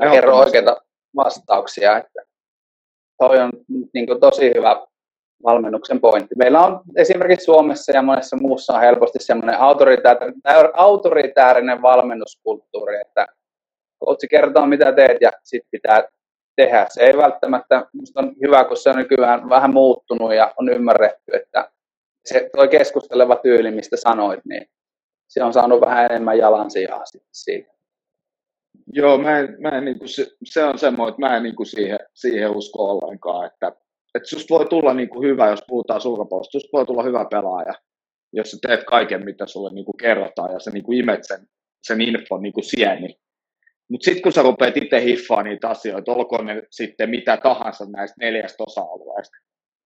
[0.00, 0.76] ja kerro oikeita
[1.16, 1.96] vastauksia.
[1.96, 2.22] Että
[3.18, 3.50] toi on
[3.94, 4.86] niin kuin, tosi hyvä
[5.42, 6.34] valmennuksen pointti.
[6.34, 9.58] Meillä on esimerkiksi Suomessa ja monessa muussa on helposti semmoinen
[10.74, 13.26] autoritäärinen valmennuskulttuuri, että
[13.98, 16.02] koutsi kertoo mitä teet ja sitten pitää
[16.56, 16.86] tehdä.
[16.90, 21.32] Se ei välttämättä, minusta on hyvä, kun se on nykyään vähän muuttunut ja on ymmärretty,
[21.34, 21.70] että
[22.24, 24.66] se toi keskusteleva tyyli, mistä sanoit, niin
[25.28, 27.76] se on saanut vähän enemmän jalansijaa siitä.
[28.92, 31.56] Joo, mä en, mä en, niin kuin se, se on semmoinen, että mä en niin
[31.56, 33.72] kuin siihen, siihen usko ollenkaan, että
[34.16, 37.74] että susta voi tulla niin kuin hyvä, jos puhutaan sulkapallosta, susta voi tulla hyvä pelaaja,
[38.32, 41.46] jos sä teet kaiken, mitä sulle niin kuin kerrotaan ja sä niin kuin imet sen,
[41.82, 43.16] sen infon niin kuin sieni.
[43.90, 48.16] Mutta sitten kun sä rupeat itse hiffaa niitä asioita, olkoon ne sitten mitä tahansa näistä
[48.20, 49.36] neljästä osa-alueesta,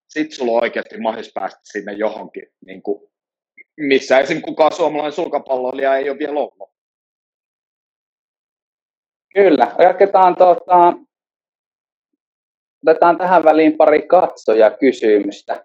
[0.09, 3.11] sitten sulla on oikeasti mahdollisuus päästä sinne johonkin, niin kuin,
[3.77, 6.71] missä esimerkiksi kukaan suomalainen sulkapalloilija ei ole vielä ollut.
[9.35, 10.93] Kyllä, jatketaan tuota,
[12.87, 15.65] Otetaan tähän väliin pari katsoja kysymystä.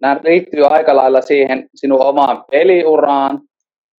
[0.00, 3.40] Nämä liittyy aika lailla siihen sinun omaan peliuraan,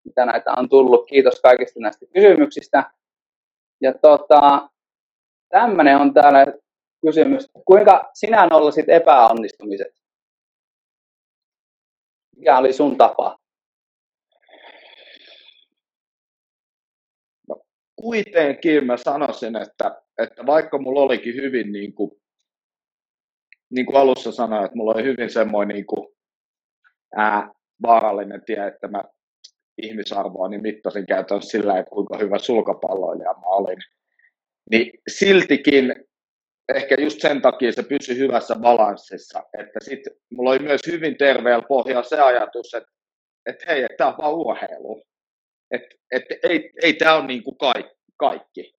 [0.05, 1.05] mitä näitä on tullut.
[1.09, 2.91] Kiitos kaikista näistä kysymyksistä.
[3.81, 4.69] Ja tota,
[5.49, 6.45] tämmöinen on täällä
[7.05, 7.51] kysymys.
[7.65, 9.93] Kuinka sinä nollasit epäonnistumiset?
[12.35, 13.39] Mikä oli sun tapa?
[18.01, 22.11] kuitenkin mä sanoisin, että, että vaikka mulla olikin hyvin, niin kuin,
[23.69, 26.07] niin kuin alussa sanoin, että mulla oli hyvin semmoinen niin kuin,
[27.15, 27.51] ää,
[27.81, 29.03] vaarallinen tie, että mä
[29.81, 33.77] ihmisarvoa niin mittasin käytännössä sillä, että kuinka hyvä sulkapalloilija mä olin.
[34.71, 35.95] Niin siltikin
[36.75, 41.65] ehkä just sen takia se pysyi hyvässä balanssissa, että sitten mulla oli myös hyvin terveellä
[41.67, 42.89] pohjalla se ajatus, että,
[43.45, 45.03] että hei, tämä on vaan urheilu.
[45.71, 47.57] Että, että ei, ei tämä ole niin kuin
[48.17, 48.78] kaikki.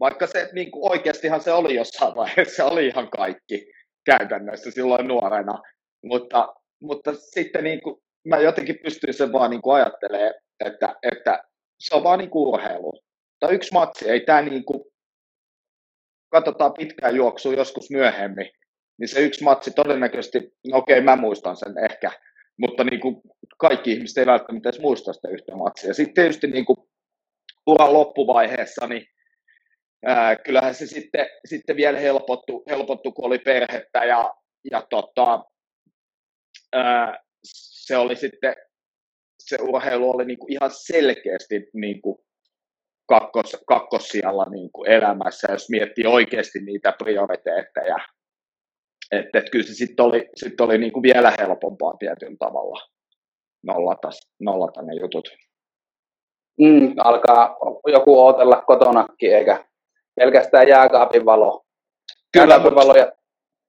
[0.00, 3.66] Vaikka se niin kuin oikeastihan se oli jossain vaiheessa, se oli ihan kaikki
[4.04, 5.62] käytännössä silloin nuorena.
[6.04, 7.96] Mutta, mutta sitten niin kuin,
[8.28, 11.42] mä jotenkin pystyin sen vaan niin kuin ajattelemaan, että, että
[11.78, 12.92] se on vaan niin kuin urheilu.
[13.40, 14.84] Tai yksi matsi, ei tämä niin kuin,
[16.32, 18.50] katsotaan pitkään juoksua joskus myöhemmin,
[18.98, 20.38] niin se yksi matsi todennäköisesti,
[20.70, 22.10] no okei, mä muistan sen ehkä,
[22.58, 23.16] mutta niin kuin
[23.58, 25.94] kaikki ihmiset ei välttämättä edes muista sitä yhtä matsia.
[25.94, 26.76] Sitten tietysti niin kuin
[27.66, 29.06] uran loppuvaiheessa, niin
[30.04, 34.34] ää, kyllähän se sitten, sitten vielä helpottu, helpottu, kun oli perhettä ja,
[34.70, 35.44] ja tota,
[36.72, 37.18] ää,
[37.84, 38.54] se oli sitten,
[39.38, 42.18] se urheilu oli niin kuin ihan selkeästi niin kuin
[43.08, 47.96] kakkos, kakkossijalla niin kuin elämässä, jos miettii oikeasti niitä prioriteetteja.
[49.10, 52.80] Että et kyllä se sitten oli, sit oli niin kuin vielä helpompaa tietyllä tavalla
[53.62, 55.28] nollata, nollata ne jutut.
[56.60, 57.56] Mm, alkaa
[57.92, 59.64] joku ootella kotonakin, eikä
[60.16, 61.64] pelkästään jääkaapin valo.
[62.32, 63.12] Kyllä, jääkaapin valo ja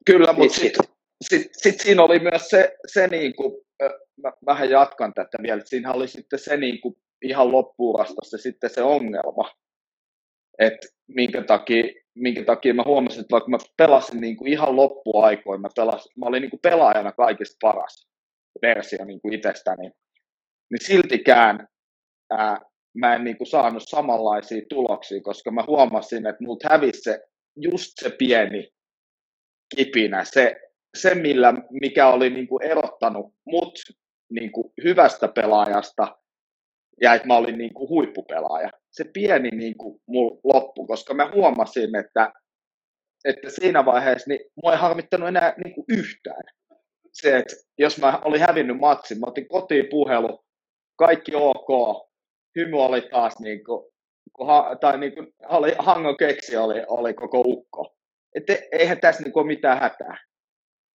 [0.06, 0.86] kyllä mutta sitten
[1.22, 3.62] sit, sit siinä oli myös se, se niin kuin,
[4.24, 8.70] mä vähän jatkan tätä vielä, siinä oli sitten se niin kuin ihan loppuurasta se sitten
[8.70, 9.52] se ongelma,
[10.60, 11.84] että minkä takia,
[12.16, 16.26] minkä takia mä huomasin, että vaikka mä pelasin niin kuin ihan loppuaikoin, mä, pelasin, mä
[16.26, 18.08] olin niin kuin pelaajana kaikista paras
[18.62, 19.92] versio niin kuin itsestäni,
[20.72, 21.68] niin siltikään
[22.30, 22.62] ää,
[22.96, 27.20] mä en niin kuin saanut samanlaisia tuloksia, koska mä huomasin, että multa hävisi se,
[27.56, 28.70] just se pieni
[29.76, 30.56] kipinä, se,
[30.98, 33.80] se millä, mikä oli niin kuin erottanut mut
[34.30, 36.18] niin kuin hyvästä pelaajasta
[37.02, 38.70] ja että mä olin niin kuin huippupelaaja.
[38.92, 42.34] Se pieni niin kuin mulla loppu, koska mä huomasin, että,
[43.26, 46.44] että siinä vaiheessa niin mua ei harmittanut enää niin kuin yhtään.
[47.14, 50.46] Se, että jos mä olin hävinnyt matsin, mä otin kotiin puhelu,
[50.96, 52.05] kaikki ok,
[52.56, 53.86] hymy oli taas niin kuin,
[54.82, 57.96] tai niin kuin, oli, Hangon keksi oli, oli koko ukko.
[58.36, 60.18] Että eihän tässä niin kuin ole mitään hätää.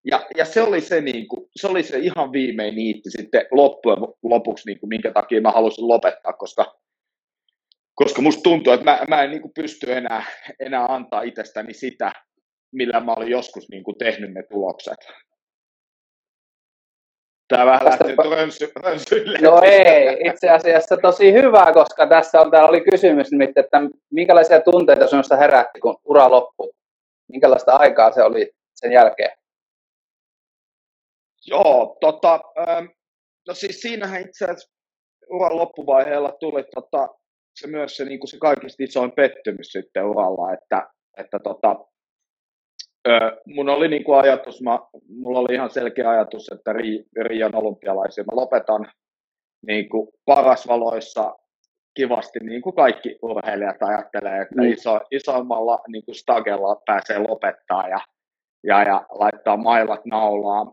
[0.04, 3.98] Ja, ja se, oli se, niin kuin, se oli se ihan viimein niitti sitten loppujen
[4.22, 6.78] lopuksi, niin kuin, minkä takia mä halusin lopettaa, koska,
[7.94, 10.24] koska musta tuntuu, että mä, mä en niin kuin, pysty enää,
[10.60, 12.12] enää antaa itsestäni sitä,
[12.72, 14.98] millä mä olin joskus niin kuin, tehnyt ne tulokset.
[17.50, 19.38] Tämä vähän lähti rönsy, rönsyille.
[19.38, 24.60] No ei, itse asiassa tosi hyvä, koska tässä on, täällä oli kysymys nyt, että minkälaisia
[24.60, 26.70] tunteita sinusta herätti, kun ura loppui?
[27.28, 29.30] Minkälaista aikaa se oli sen jälkeen?
[31.46, 32.86] Joo, tota, ähm,
[33.48, 34.72] no siis siinähän itse asiassa
[35.30, 37.08] uran loppuvaiheella tuli tota,
[37.54, 41.76] se myös se, niin kuin se kaikista isoin pettymys sitten uralla, että, että tota,
[43.46, 48.24] mun oli niin kuin ajatus, mä, mulla oli ihan selkeä ajatus, että Ri, Rion olympialaisia
[48.24, 48.92] mä lopetan
[49.66, 51.36] niin kuin parasvaloissa
[51.94, 54.72] kivasti, niin kuin kaikki urheilijat ajattelee, että mm.
[54.72, 58.00] iso, isommalla niin kuin stagella pääsee lopettaa ja,
[58.64, 60.72] ja, ja laittaa mailat naulaan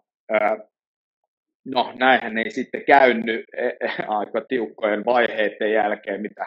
[1.65, 6.45] no näinhän ei sitten käynyt e, e, aika tiukkojen vaiheiden jälkeen, mitä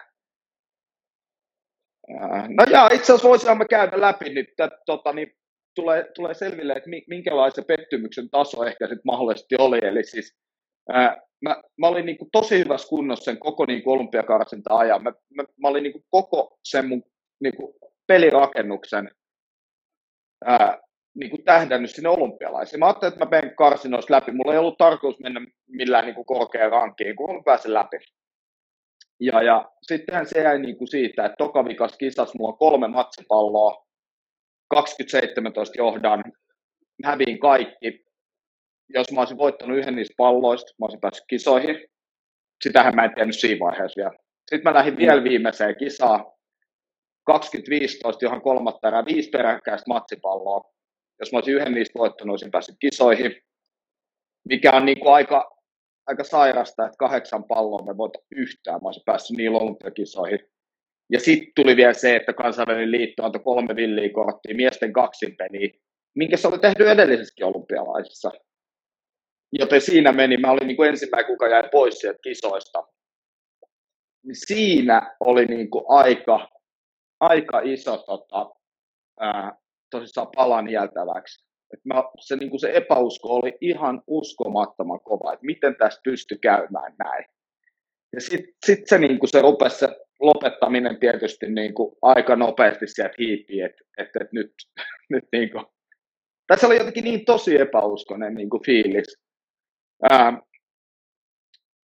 [2.48, 4.48] No ja itse asiassa voisimme käydä läpi nyt,
[4.86, 5.32] tota, niin
[5.74, 9.78] tulee, tulee selville, että minkälaisen pettymyksen taso ehkä sitten mahdollisesti oli.
[9.82, 10.38] Eli siis
[10.92, 15.02] ää, mä, mä olin niin kuin tosi hyvässä kunnossa sen koko niin olympiakarsinta ajan.
[15.02, 17.02] Mä, mä, mä olin niin kuin koko sen mun
[17.40, 17.74] niin kuin
[18.06, 19.10] pelirakennuksen
[20.44, 20.78] ää,
[21.14, 22.80] niin kuin tähdännyt sinne olympialaisiin.
[22.80, 24.32] Mä ajattelin, että mä menen karsinoissa läpi.
[24.32, 27.96] Mulla ei ollut tarkoitus mennä millään niin kuin korkeaan rankkiin, kun mä pääsen läpi.
[29.20, 33.86] Ja, ja sittenhän se jäi niin kuin siitä, että tokavikas kisassa mulla kolme matsipalloa,
[34.70, 36.24] 2017 johdan,
[37.04, 38.04] häviin kaikki.
[38.94, 41.76] Jos mä olisin voittanut yhden niistä palloista, mä olisin päässyt kisoihin.
[42.62, 44.18] Sitähän mä en tiennyt siinä vaiheessa vielä.
[44.50, 46.24] Sitten mä lähdin vielä viimeiseen kisaan,
[47.26, 50.70] 2015, johon kolmatta erää viisi peräkkäistä matsipalloa
[51.20, 53.36] jos mä olisin yhden niistä voittanut, olisin päässyt kisoihin,
[54.48, 55.56] mikä on niin kuin aika,
[56.06, 60.38] aika sairasta, että kahdeksan palloa me voita yhtään, mä olisin päässyt niin olympiakisoihin.
[61.12, 65.70] Ja sitten tuli vielä se, että kansainvälinen liitto antoi kolme villiä korttia miesten kaksinpeliä,
[66.14, 68.30] minkä se oli tehnyt edellisessäkin olympialaisissa.
[69.52, 72.86] Joten siinä meni, mä olin niin kuin ensimmäinen, kuka jäi pois sieltä kisoista.
[74.32, 76.48] Siinä oli niin kuin aika,
[77.20, 78.50] aika iso tota,
[79.20, 79.52] ää,
[79.90, 81.50] tosissaan palan nieltäväksi.
[81.74, 86.38] Et mä, se, niin kuin se epäusko oli ihan uskomattoman kova, että miten tässä pystyi
[86.38, 87.24] käymään näin.
[88.12, 89.88] Ja sitten sit se, niin kuin se rupesi se
[90.20, 94.52] lopettaminen tietysti niin kuin aika nopeasti sieltä hiipi, että et, et nyt,
[95.10, 95.66] nyt niin kuin,
[96.46, 99.22] tässä oli jotenkin niin tosi epäuskonen niin kuin fiilis.
[100.10, 100.42] Ää,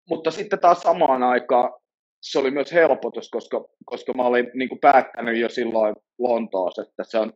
[0.10, 1.74] mutta sitten taas samaan aikaan
[2.22, 7.04] se oli myös helpotus, koska, koska mä olin niin kuin päättänyt jo silloin Lontoossa, että
[7.04, 7.34] se on,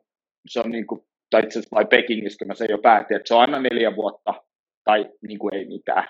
[0.48, 3.34] se on niin kuin, tai itse asiassa vai Pekingissä, mä sen jo päätin, että se
[3.34, 4.34] on aina neljä vuotta,
[4.84, 6.08] tai niin kuin ei mitään.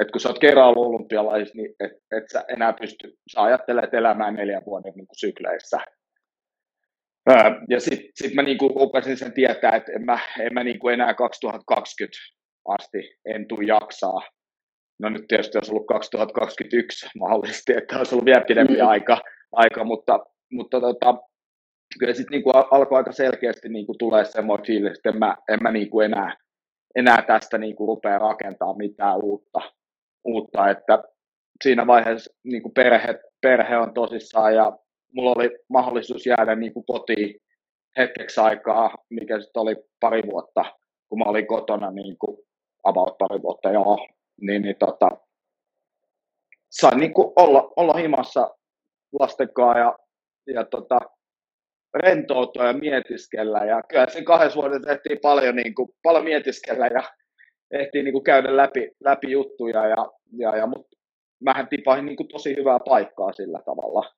[0.00, 3.94] Et kun sä oot kerran ollut olympialaisissa, niin et, et sä enää pysty, sä ajattelet
[3.94, 5.78] elämään neljän vuoden niin kuin sykleissä.
[7.68, 11.14] ja sitten sit mä niinku rupesin sen tietää, että en mä, en mä niinku enää
[11.14, 12.18] 2020
[12.68, 14.20] asti en tule jaksaa.
[15.00, 18.86] No nyt tietysti olisi ollut 2021 mahdollisesti, että olisi ollut vielä pidempi mm.
[18.86, 19.20] aika,
[19.52, 20.18] aika, mutta,
[20.52, 21.14] mutta tota,
[21.98, 25.72] kyllä sitten niinku alkoi aika selkeästi niinku tulee semmoinen fiilis, että en mä, en mä
[25.72, 26.36] niinku enää,
[26.94, 29.60] enää tästä niinku rupea rakentaa mitään uutta,
[30.24, 31.02] uutta että
[31.62, 34.78] siinä vaiheessa niinku perhe, perhe on tosissaan ja
[35.14, 37.40] mulla oli mahdollisuus jäädä niin kuin kotiin
[37.96, 40.64] hetkeksi aikaa, mikä sitten oli pari vuotta,
[41.08, 42.38] kun mä olin kotona niin kuin
[42.84, 44.08] about pari vuotta, joo,
[44.40, 45.10] niin, niin tota,
[46.70, 48.50] sain niin kuin olla, olla himassa
[49.20, 49.98] lastenkaan ja,
[50.46, 51.00] ja tota,
[51.94, 53.58] rentoutua ja mietiskellä.
[53.58, 57.02] Ja kyllä sen kahdessa vuodessa tehtiin paljon, niin kuin, paljon mietiskellä ja
[57.72, 59.86] ehtiin niin kuin käydä läpi, läpi juttuja.
[59.86, 60.96] Ja, ja, ja, mutta
[61.40, 64.12] mähän tipahin niin kuin tosi hyvää paikkaa sillä tavalla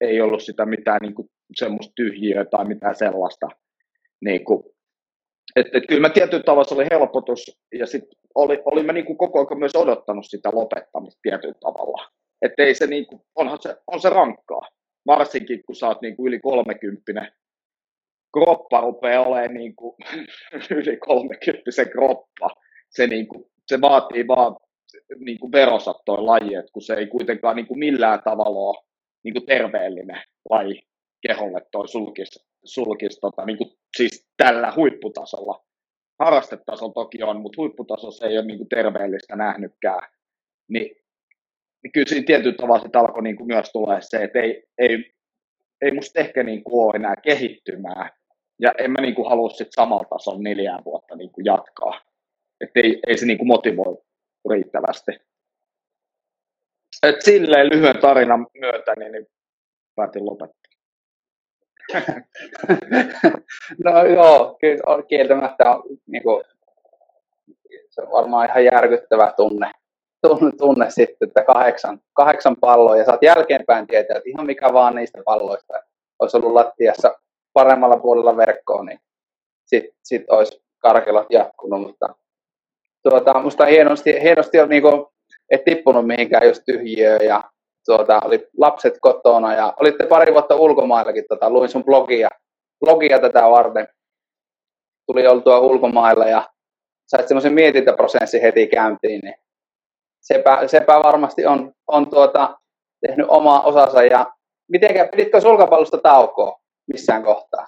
[0.00, 3.48] ei ollut sitä mitään niin kuin, semmoista tyhjiöä tai mitään sellaista.
[4.24, 4.64] Niin kuin,
[5.56, 9.18] et, et kyllä mä tietyllä tavalla oli helpotus ja sit oli, oli mä niin kuin
[9.18, 12.08] koko ajan myös odottanut sitä lopettamista tietyllä tavalla.
[12.42, 14.68] Että ei se, niin kuin, onhan se, on se rankkaa,
[15.06, 17.32] varsinkin kun sä oot niin kuin yli kolmekymppinen.
[18.32, 19.96] Kroppa rupeaa olemaan niin kuin,
[20.76, 22.50] yli kolmekymppisen kroppa.
[22.96, 24.56] Se, niin kuin, se vaatii vaan
[25.18, 28.84] niin kuin verosat toi laji, että kun se ei kuitenkaan niin kuin millään tavalla ole
[29.24, 30.82] niin kuin terveellinen laji
[31.26, 35.64] keholle toi sulkis, sulkis tota, niin kuin, siis tällä huipputasolla.
[36.18, 40.08] Harrastetasolla toki on, mutta huipputasossa ei ole niin kuin terveellistä nähnytkään.
[40.68, 40.96] Niin,
[41.82, 45.12] niin kyllä siinä tietyllä tavalla sitten alkoi niin kuin myös tulee se, että ei, ei,
[45.80, 48.10] ei musta ehkä niin kuin ole enää kehittymään.
[48.60, 52.00] Ja en mä niin kuin halua sit samalla tasolla neljään vuotta niin kuin jatkaa.
[52.60, 53.96] Että ei, ei se niin kuin motivoi
[54.50, 55.12] riittävästi
[57.02, 59.26] et silleen lyhyen tarinan myötä niin, niin
[59.96, 60.56] päätin lopettaa.
[63.84, 66.44] no joo, kyllä kieltämättä on, niin kuin,
[67.90, 69.70] se on varmaan ihan järkyttävä tunne,
[70.22, 74.94] tunne, tunne sitten, että kahdeksan, kahdeksan palloa ja saat jälkeenpäin tietää, että ihan mikä vaan
[74.94, 75.82] niistä palloista
[76.18, 77.14] olisi ollut lattiassa
[77.52, 78.98] paremmalla puolella verkkoa, niin
[79.66, 82.06] sitten sit olisi karkelat jatkunut, mutta
[83.10, 85.06] tuota, musta hienosti, hienosti on niin kuin,
[85.50, 87.44] et tippunut mihinkään just tyhjiöön ja
[87.86, 92.28] tuota, oli lapset kotona ja olitte pari vuotta ulkomaillakin, tota, luin sun blogia,
[92.80, 93.88] blogia tätä varten.
[95.06, 96.48] Tuli oltua ulkomailla ja
[97.06, 99.34] sait semmoisen mietintäprosessin heti käyntiin, niin
[100.20, 102.58] sepä, sepä varmasti on, on tuota,
[103.06, 104.26] tehnyt oma osansa ja
[104.68, 106.58] mitenkä, piditkö sulkapallosta taukoa
[106.92, 107.66] missään kohtaa?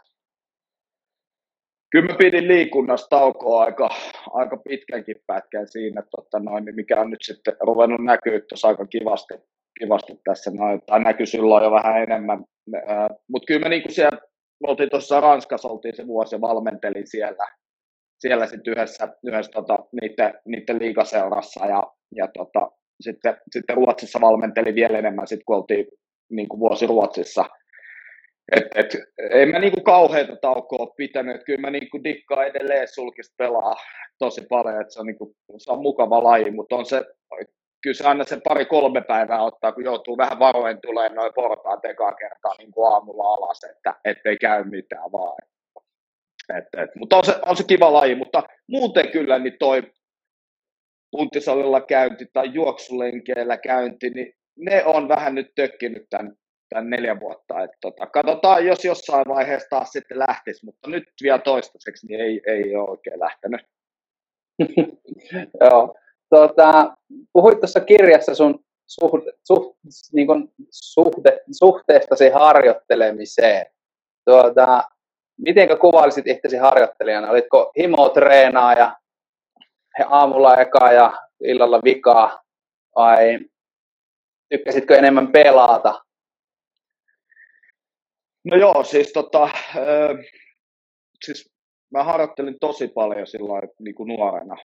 [1.90, 3.88] Kyllä mä pidin liikunnasta taukoa aika,
[4.30, 8.86] aika pitkänkin pätkän siinä, tota noin, niin mikä on nyt sitten ruvennut näkyä tuossa aika
[8.86, 9.34] kivasti,
[9.80, 12.44] kivasti tässä noin, tai näkyy silloin jo vähän enemmän.
[13.28, 14.18] Mutta kyllä me niinku siellä,
[14.66, 17.46] oltiin tuossa Ranskassa, oltiin se vuosi ja valmentelin siellä,
[18.18, 21.82] siellä sitten yhdessä, yhdessä tota, niiden, niiden liikaseurassa ja,
[22.16, 22.70] ja tota,
[23.00, 25.86] sitten, sitten Ruotsissa valmentelin vielä enemmän, sit, kun oltiin
[26.30, 27.44] niin kuin vuosi Ruotsissa–
[28.56, 28.96] et, et,
[29.30, 33.76] en mä niinku kauheita taukoa pitänyt, että kyllä mä niinku dikkaan edelleen sulkista pelaa
[34.18, 37.04] tosi paljon, että se on, niinku, se on mukava laji, mutta on se,
[37.82, 42.14] kyllä se aina se pari-kolme päivää ottaa, kun joutuu vähän varoen tulee noin portaat ekaa
[42.14, 45.36] kertaa niin kuin aamulla alas, että ettei käy mitään vaan.
[46.58, 49.82] Et, et, mutta on se, on se kiva laji, mutta muuten kyllä niin toi
[51.10, 56.32] puntisalilla käynti tai juoksulenkeillä käynti, niin ne on vähän nyt tökkinyt tämän
[56.68, 57.62] tämän neljä vuotta.
[57.62, 62.40] Et tota, katsotaan, jos jossain vaiheessa taas sitten lähtisi, mutta nyt vielä toistaiseksi niin ei,
[62.46, 63.60] ei ole oikein lähtenyt.
[65.60, 65.94] Joo.
[66.30, 66.96] Tuota,
[67.32, 69.78] puhuit tuossa kirjassa sun suhde, suh,
[70.12, 73.66] niin kuin suhde, suhteestasi harjoittelemiseen.
[74.24, 74.82] Tuota,
[75.38, 77.30] mitenkä kuvailisit itsesi harjoittelijana?
[77.30, 78.96] Olitko himotreenaaja,
[80.08, 82.42] aamulla eka ja illalla vikaa,
[82.96, 83.38] vai
[84.50, 86.04] tykkäsitkö enemmän pelata?
[88.44, 90.16] No joo, siis tota, äh,
[91.24, 91.52] siis
[91.90, 94.56] mä harjoittelin tosi paljon silloin niin kuin nuorena,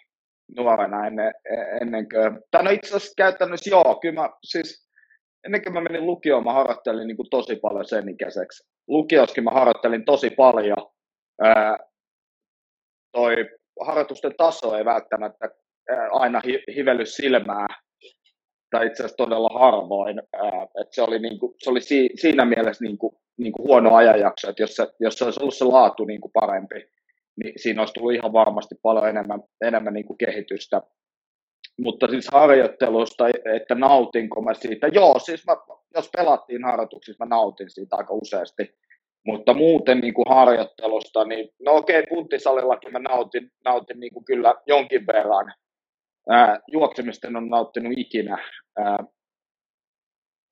[0.58, 1.34] nuorena ennen,
[1.82, 4.90] ennen kuin, tai no itse asiassa käytännössä joo, kyllä mä siis
[5.46, 8.64] ennen kuin mä menin lukioon, mä harjoittelin niin kuin tosi paljon sen ikäiseksi.
[8.88, 10.92] Lukioskin mä harjoittelin tosi paljon,
[11.42, 11.78] ää,
[13.12, 13.36] toi
[13.82, 15.50] harjoitusten taso ei välttämättä
[16.12, 17.68] aina hi- hivelly silmää,
[18.74, 20.20] tai itse asiassa todella harvoin.
[20.82, 24.76] että se oli, niinku, se oli si- siinä mielessä niinku, niinku huono ajanjakso, että jos
[24.76, 26.76] se, jos se olisi ollut se laatu niinku parempi,
[27.44, 30.82] niin siinä olisi tullut ihan varmasti paljon enemmän, enemmän niinku kehitystä.
[31.80, 35.56] Mutta siis harjoittelusta, että nautinko mä siitä, joo, siis mä,
[35.96, 38.76] jos pelattiin harjoituksissa, mä nautin siitä aika useasti.
[39.26, 44.26] Mutta muuten niin kuin harjoittelusta, niin no okei, okay, punttisalillakin mä nautin, nautin niin kuin
[44.26, 45.54] kyllä jonkin verran.
[46.30, 48.38] Ää, juoksemista en ole nauttinut ikinä.
[48.78, 48.98] Ää,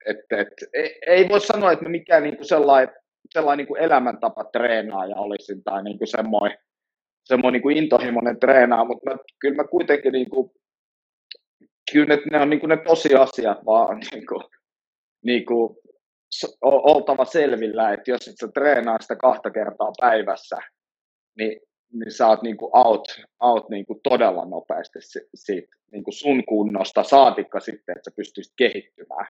[0.05, 2.95] et, et, ei, ei voi sanoa, että mikään niin kuin sellainen,
[3.33, 6.57] sellainen niin kuin elämäntapa treenaaja olisin tai niin kuin semmoinen,
[7.23, 10.51] semmoinen niin kuin intohimoinen treenaa, mutta mä, kyllä mä kuitenkin niin kuin,
[11.91, 14.43] kyllä ne, ne on niin kuin ne tosiasiat vaan niin kuin,
[15.25, 15.75] niin kuin
[16.61, 20.57] oltava selvillä, että jos et sä treenaa sitä kahta kertaa päivässä,
[21.37, 21.59] niin,
[21.93, 23.07] niin sä oot niinku out,
[23.39, 24.99] out niinku todella nopeasti
[25.35, 29.27] siitä niinku sun kunnosta, saatikka sitten, että sä pystyisit kehittymään.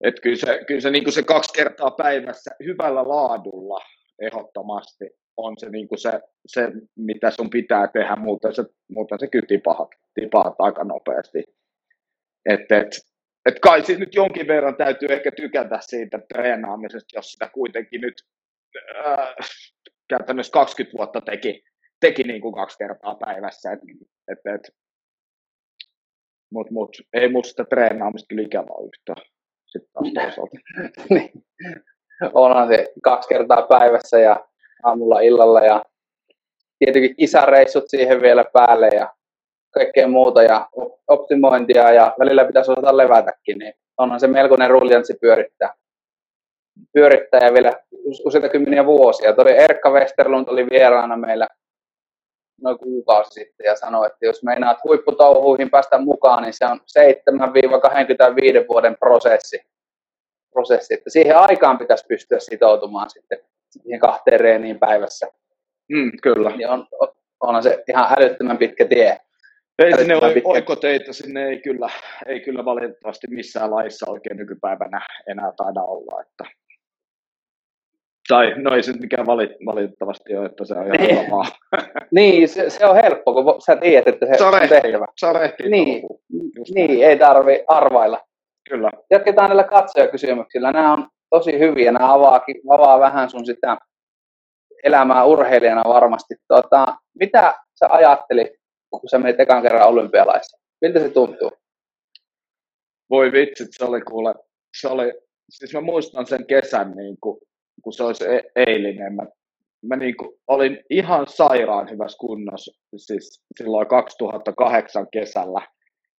[0.00, 3.80] Et kyllä se, kyllä se, niinku se kaksi kertaa päivässä hyvällä laadulla
[4.18, 5.04] ehdottomasti
[5.36, 9.88] on se, niinku se, se, mitä sun pitää tehdä, muuten se, muuten se kyllä tipahat,
[10.14, 11.44] tipahat aika nopeasti.
[12.46, 12.88] Et, et,
[13.46, 18.14] et kai siis nyt jonkin verran täytyy ehkä tykätä siitä treenaamisesta, jos sitä kuitenkin nyt
[19.06, 19.34] äh,
[20.08, 21.64] käytännössä 20 vuotta teki,
[22.00, 23.78] teki niin kuin kaksi kertaa päivässä.
[26.52, 29.26] Mutta mut, ei musta treenaamista kyllä ikävä yhtään.
[29.66, 30.56] Sitten taas toisaalta.
[31.10, 31.30] niin.
[32.34, 34.46] Onhan se kaksi kertaa päivässä ja
[34.82, 35.84] aamulla illalla ja
[36.78, 39.14] tietenkin kisareissut siihen vielä päälle ja
[39.74, 40.68] kaikkea muuta ja
[41.08, 45.74] optimointia ja välillä pitäisi osata levätäkin, niin onhan se melkoinen ruljanssi pyörittää.
[46.92, 47.72] Pyörittää ja vielä
[48.24, 49.32] useita kymmeniä vuosia.
[49.32, 51.48] Tori Erkka Westerlund oli vieraana meillä
[52.62, 56.80] noin kuukausi sitten ja sanoi, että jos meinaat huipputouhuihin päästä mukaan, niin se on
[58.64, 59.60] 7-25 vuoden prosessi.
[60.52, 60.94] prosessi.
[60.94, 63.38] Että siihen aikaan pitäisi pystyä sitoutumaan sitten
[63.70, 65.26] siihen kahteen reeniin päivässä.
[65.92, 66.50] Mm, kyllä.
[66.50, 66.86] Niin on,
[67.40, 69.18] onhan se ihan älyttömän pitkä tie.
[69.78, 70.14] Ei sinne
[70.44, 71.90] oikoteita, sinne ei kyllä,
[72.26, 76.20] ei kyllä valitettavasti missään laissa oikein nykypäivänä enää taida olla.
[76.20, 76.44] Että...
[78.28, 81.44] Tai no ei se mikään valit, valitettavasti ole, että se on ihan maa.
[82.16, 85.06] niin, se, se, on helppo, kun sä tiedät, että se, se on tehtävä.
[85.16, 85.68] Se on rehti.
[85.68, 86.02] Niin,
[86.74, 88.20] niin ei tarvi arvailla.
[88.68, 88.90] Kyllä.
[89.10, 90.72] Jatketaan näillä katsojakysymyksillä.
[90.72, 91.92] Nämä on tosi hyviä.
[91.92, 93.76] Nämä avaa, avaa vähän sun sitä
[94.84, 96.34] elämää urheilijana varmasti.
[96.48, 98.58] Tota, mitä sä ajattelit
[98.90, 100.60] kun sä menit ekan kerran olympialaisiin?
[100.80, 101.50] Miltä se tuntuu?
[103.10, 104.34] Voi vitsit, se oli kuule,
[104.80, 105.12] se oli,
[105.50, 107.40] siis mä muistan sen kesän, niin kuin,
[107.82, 109.14] kun se olisi e- eilinen.
[109.14, 109.22] Mä,
[109.82, 115.66] mä niin kuin, olin ihan sairaan hyvässä kunnossa siis silloin 2008 kesällä.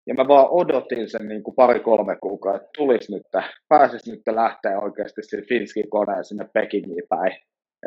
[0.06, 3.22] Ja mä vaan odotin sen niin kuin pari-kolme kuukautta, että tulisi nyt,
[3.68, 7.32] pääsis nyt lähteä oikeasti sinne Finskin koneen sinne Pekingiin päin.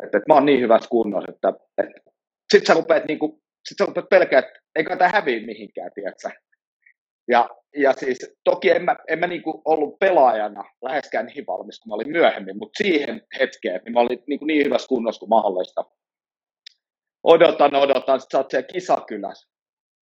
[0.04, 2.10] Että, että mä oon niin hyvässä kunnossa, että, että
[2.52, 3.32] sit sä rupeat niin kuin
[3.68, 6.30] sitten sä rupeat pelkää, että eikä tämä häviä mihinkään, tiedätkö?
[7.28, 11.90] Ja, ja siis toki en mä, en mä niinku ollut pelaajana läheskään niin valmis kuin
[11.90, 15.84] mä olin myöhemmin, mutta siihen hetkeen niin mä olin niinku niin hyvässä kunnossa kuin mahdollista.
[17.22, 19.52] Odotan, odotan, sit sä oot siellä kisakylässä.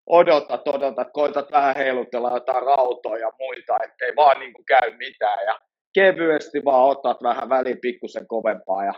[0.10, 5.46] Odotat, odotat, koitat vähän heilutella jotain rautoja ja muita, ettei vaan niinku käy mitään.
[5.46, 5.60] Ja
[5.94, 8.94] kevyesti vaan otat vähän väliin pikkusen kovempaa ja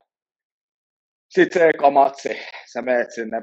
[1.29, 2.39] sitten se eka matsi,
[2.73, 3.41] sä meet sinne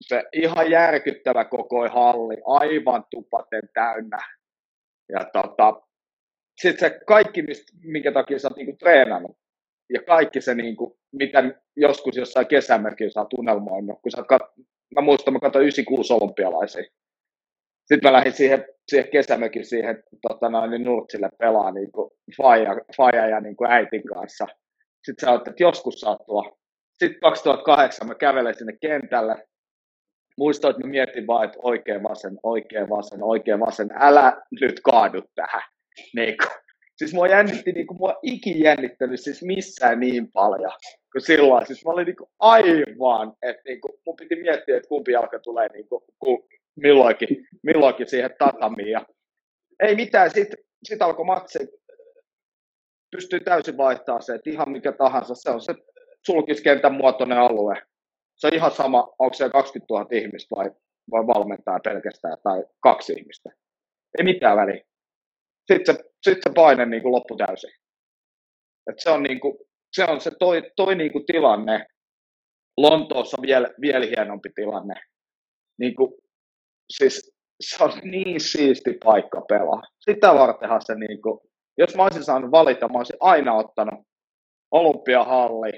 [0.00, 4.18] se ihan järkyttävä koko halli, aivan tupaten täynnä.
[5.12, 5.82] Ja tota,
[6.60, 7.44] sitten se kaikki,
[7.84, 9.36] minkä takia sä oot niinku treenannut,
[9.94, 11.44] ja kaikki se, niinku, mitä
[11.76, 16.82] joskus jossain kesämerkillä sä oot unelmoinut, kun sä kat- mä muistan, mä katsoin 96 olympialaisia.
[17.88, 21.90] Sitten mä lähdin siihen, siihen kesämökin siihen tota noin, niin Nurtsille pelaa niin
[22.36, 24.46] faija, faija ja niin kuin äitin kanssa.
[25.04, 26.58] Sitten sä oot, että joskus saat tuo.
[26.98, 29.46] Sitten 2008 mä kävelen sinne kentälle,
[30.38, 35.22] muistan, että mä mietin vaan, että oikein vasen, oikein vasen, oikein vasen, älä nyt kaadu
[35.34, 35.62] tähän.
[36.14, 36.58] Niin kuin.
[36.96, 40.72] Siis mua jännitti, niin kuin, mua ikin jännittänyt siis missään niin paljon
[41.12, 41.66] kuin silloin.
[41.66, 45.38] Siis mä olin niin kuin aivan, että niin kuin, mun piti miettiä, että kumpi jalka
[45.38, 46.02] tulee niin kuin,
[46.76, 48.90] milloinkin, milloinkin siihen tatamiin.
[48.90, 49.06] Ja
[49.82, 51.58] ei mitään, sitten sit alkoi matsi,
[53.10, 55.74] pystyy täysin vaihtamaan se, että ihan mikä tahansa, se on se
[56.26, 57.82] sulkiskentän muotoinen alue
[58.38, 60.70] se on ihan sama, onko se 20 000 ihmistä vai,
[61.10, 63.50] vai valmentaa pelkästään tai kaksi ihmistä.
[64.18, 64.84] Ei mitään väliä.
[65.72, 67.70] Sitten se, sit se paine niin kuin loppu täysin.
[68.90, 69.58] Et se on, niin kuin,
[69.92, 71.86] se, on se toi, toi niin kuin tilanne,
[72.76, 74.94] Lontoossa vielä, vielä hienompi tilanne.
[75.78, 76.12] Niin kuin,
[76.92, 79.82] siis se on niin siisti paikka pelaa.
[80.00, 81.40] Sitä vartenhan se, niin kuin,
[81.78, 84.06] jos mä olisin saanut valita, mä olisin aina ottanut
[84.70, 85.72] olympiahalli,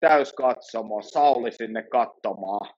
[0.00, 2.74] täyskatsomo, Sauli sinne katsomaan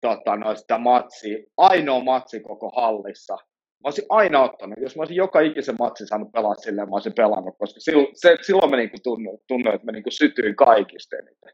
[0.00, 1.38] tota, noista matsia.
[1.56, 3.34] Ainoa matsi koko hallissa.
[3.34, 7.14] Mä olisin aina ottanut, jos mä olisin joka ikisen matsin saanut pelaa silleen, mä olisin
[7.16, 11.52] pelannut, koska silloin, se, silloin mä niinku tunnuin, tunnuin, että mä niinku sytyin kaikista eniten.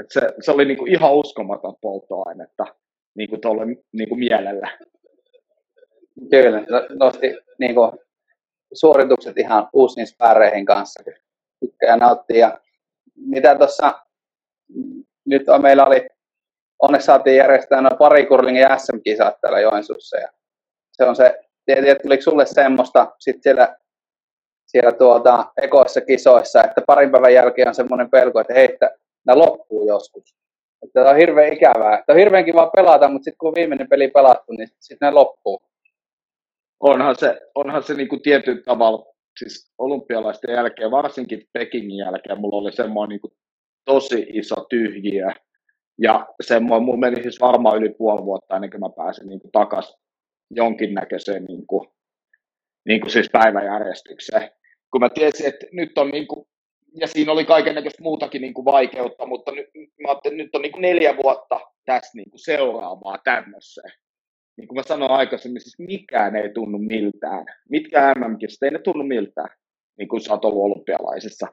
[0.00, 2.66] Et se, se oli niinku ihan uskomaton polttoainetta
[3.14, 4.78] niinku tuolle niinku mielellä.
[6.30, 7.92] Kyllä, no, nosti niinku,
[8.72, 11.02] suoritukset ihan uusiin späreihin kanssa.
[11.60, 12.38] Tykkää nauttia.
[12.38, 12.60] Ja
[13.16, 14.00] mitä tuossa
[15.26, 16.06] nyt meillä oli,
[16.82, 20.16] onneksi saatiin järjestää noin pari kurlingin SM-kisat täällä Joensuussa.
[20.16, 20.28] Ja
[20.92, 23.76] se on se, tiedä, tuliko sulle semmoista sit siellä,
[24.66, 28.90] siellä tuota, ekoissa kisoissa, että parin päivän jälkeen on semmoinen pelko, että hei, että
[29.26, 30.36] nämä loppuu joskus.
[30.82, 31.98] Että on hirveän ikävää.
[31.98, 35.62] Että on hirveän kiva pelata, mutta sitten kun viimeinen peli pelattu, niin sitten ne loppuu
[36.80, 42.56] onhan se, onhan se niin kuin tietyllä tavalla, siis olympialaisten jälkeen, varsinkin Pekingin jälkeen, mulla
[42.56, 43.32] oli semmoinen niin kuin
[43.84, 45.30] tosi iso tyhjiö.
[46.02, 49.52] Ja semmoinen, mulla meni siis varmaan yli puoli vuotta ennen kuin mä pääsin niin kuin
[49.52, 49.96] takaisin
[50.50, 51.88] jonkinnäköiseen niin kuin,
[52.86, 54.50] niin kuin siis päiväjärjestykseen.
[54.90, 56.46] Kun mä tiesin, että nyt on niin kuin,
[57.00, 59.66] ja siinä oli kaikenlaista muutakin niin kuin vaikeutta, mutta nyt,
[60.02, 63.92] mä että nyt on niin kuin neljä vuotta tässä niin kuin seuraavaa tämmöiseen
[64.56, 67.46] niin kuin mä sanoin aikaisemmin, siis mikään ei tunnu miltään.
[67.70, 69.48] Mitkä mm ei ne tunnu miltään,
[69.98, 71.46] niin kuin sä oot ollut olympialaisissa.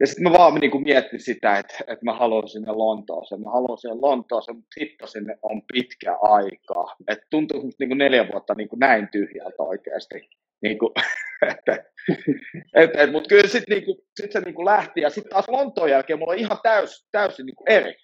[0.00, 3.40] Ja sitten mä vaan niin kuin mietin sitä, että, että mä haluan sinne Lontooseen.
[3.40, 6.96] Mä haluan sinne Lontooseen, mutta hitto sinne on pitkä aikaa.
[7.08, 10.28] Että tuntuu niin kuin neljä vuotta niin kuin näin tyhjältä oikeasti.
[10.62, 10.92] Niin kuin,
[11.52, 11.84] että,
[12.74, 15.00] et, mutta kyllä sitten niin kuin, sit se niin kuin lähti.
[15.00, 17.94] Ja sitten taas Lontoon jälkeen mulla on ihan täys, täysin niin kuin eri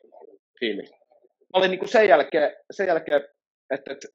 [0.61, 0.91] fiilis.
[0.91, 3.23] Mä olin niin kuin sen jälkeen, sen jälkeen
[3.71, 4.09] että, että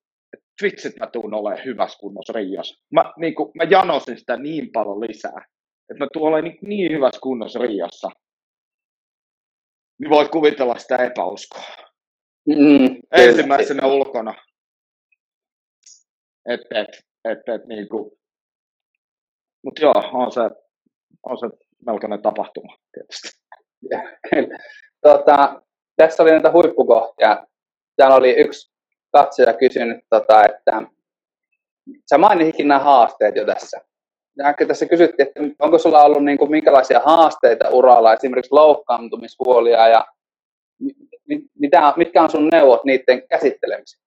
[0.62, 2.86] vitsit mä tuun olemaan hyvässä kunnossa Riassa.
[2.92, 5.46] Mä, niin kuin, mä janosin sitä niin paljon lisää,
[5.90, 8.10] että mä tuun olemaan niin, niin hyvässä kunnossa Riassa.
[10.00, 11.64] Niin voit kuvitella sitä epäuskoa.
[12.48, 13.94] Mm, Ensimmäisenä kyllä.
[13.94, 14.34] ulkona.
[16.50, 16.88] Et, et,
[17.26, 18.12] et, et, niin kuin.
[19.64, 20.42] Mut joo, on se,
[21.24, 21.48] on se
[21.86, 23.30] melkoinen tapahtuma tietysti.
[25.08, 25.62] tota,
[25.96, 27.48] tässä oli näitä huippukohtia.
[27.96, 28.69] Täällä oli yksi
[29.12, 30.82] katsoja kysynyt, tota, että
[32.10, 33.82] sä mainitsitkin nämä haasteet jo tässä.
[34.38, 40.06] Ja tässä kysyttiin, että onko sulla ollut niin kuin, minkälaisia haasteita uralla, esimerkiksi loukkaantumishuolia ja
[41.60, 44.04] mitä, mitkä on sun neuvot niiden käsittelemiseen?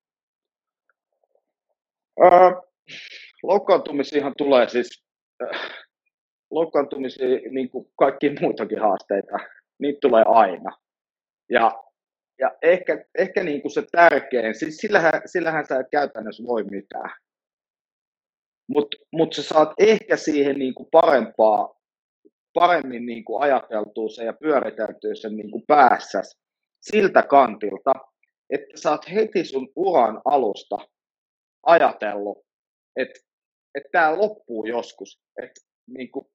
[2.23, 2.51] Öö,
[3.43, 5.03] loukkaantumisiinhan tulee siis,
[5.43, 5.61] äh,
[6.51, 9.37] loukkaantumisia niin kuin kaikki muutakin haasteita,
[9.79, 10.77] niitä tulee aina.
[11.49, 11.71] Ja
[12.39, 17.11] ja ehkä, ehkä niin kuin se tärkein, siis sillähän, sillähän sä et käytännössä voi mitään.
[18.67, 21.75] Mutta mut sä saat ehkä siihen niin kuin parempaa,
[22.53, 26.21] paremmin niin kuin ajateltua se ja pyöriteltyä sen niin kuin päässä
[26.81, 27.91] siltä kantilta,
[28.49, 30.77] että sä oot heti sun uran alusta
[31.65, 32.37] ajatellut,
[32.95, 33.19] että
[33.75, 35.21] että tämä loppuu joskus.
[35.43, 36.25] Että niin kuin,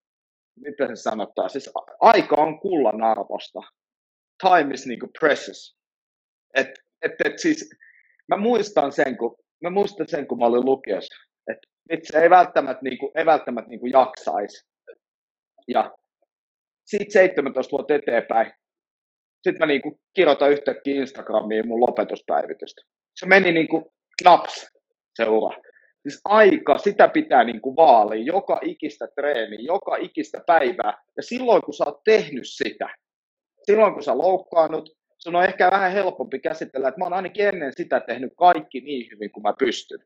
[0.60, 1.70] mitä se sanottaa, siis
[2.00, 3.60] aika on kullan arvosta.
[4.42, 5.77] Time is niin kuin precious.
[6.54, 6.68] Et,
[7.02, 7.70] et, et siis,
[8.28, 12.82] mä muistan sen, kun, mä muistan sen, kun mä olin lukiossa, että itse ei välttämättä,
[12.82, 14.66] niinku, ei välttämättä niinku jaksaisi.
[15.68, 15.92] Ja
[16.84, 18.52] siitä 17 vuotta eteenpäin,
[19.42, 22.82] sitten mä niinku kirjoitan yhtäkkiä Instagramiin mun lopetuspäivitystä.
[23.14, 23.92] Se meni niinku
[24.24, 24.66] naps,
[25.14, 25.56] se ura.
[26.02, 31.02] Siis aika, sitä pitää niinku vaalia, joka ikistä treeni, joka ikistä päivää.
[31.16, 32.88] Ja silloin kun sä oot tehnyt sitä,
[33.62, 34.97] silloin kun sä loukkaannut,
[35.28, 39.10] sun on ehkä vähän helpompi käsitellä, että mä oon ainakin ennen sitä tehnyt kaikki niin
[39.12, 39.98] hyvin kuin mä pystyn.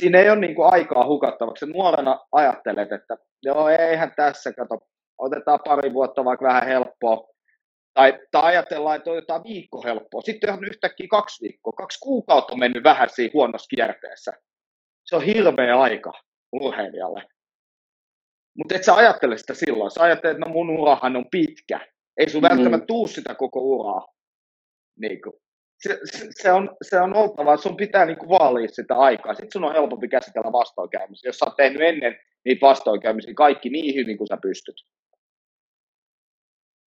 [0.00, 1.66] Siinä ei ole niin kuin aikaa hukattavaksi.
[1.66, 4.78] Nuorena ajattelet, että joo, eihän tässä, kato,
[5.18, 7.28] otetaan pari vuotta vaikka vähän helppoa.
[7.94, 10.22] Tai, tai ajatellaan, että otetaan viikko helppoa.
[10.22, 11.72] Sitten on yhtäkkiä kaksi viikkoa.
[11.72, 14.32] Kaksi kuukautta on mennyt vähän siinä huonossa kierteessä.
[15.04, 16.12] Se on hirveä aika
[16.52, 17.22] urheilijalle.
[18.58, 19.90] Mutta et sä ajattele sitä silloin.
[19.90, 21.80] Sä ajattelet, että no mun urahan on pitkä.
[22.16, 22.48] Ei sun mm.
[22.48, 24.11] välttämättä tuu sitä koko uraa.
[24.96, 25.32] Niin kuin,
[25.82, 25.98] se,
[26.30, 29.34] se, on, se on oltava, sun pitää niin kuin vaalia sitä aikaa.
[29.34, 33.94] Sitten sun on helpompi käsitellä vastoinkäymisiä, jos sä oot tehnyt ennen niitä vastoinkäymisiä kaikki niin
[33.94, 34.76] hyvin kuin sä pystyt.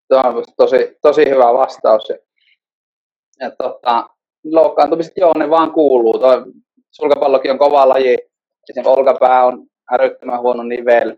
[0.07, 2.09] Tuo on tosi, tosi hyvä vastaus.
[3.39, 4.09] Ja tota,
[4.43, 6.19] loukkaantumiset, joo, ne vaan kuuluu.
[6.19, 6.45] Tuo
[6.91, 8.17] sulkapallokin on kova laji.
[8.69, 11.17] Esimerkiksi olkapää on älyttömän huono nivel,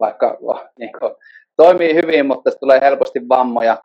[0.00, 0.38] vaikka
[0.78, 1.14] niin kuin,
[1.56, 3.82] toimii hyvin, mutta tulee helposti vammoja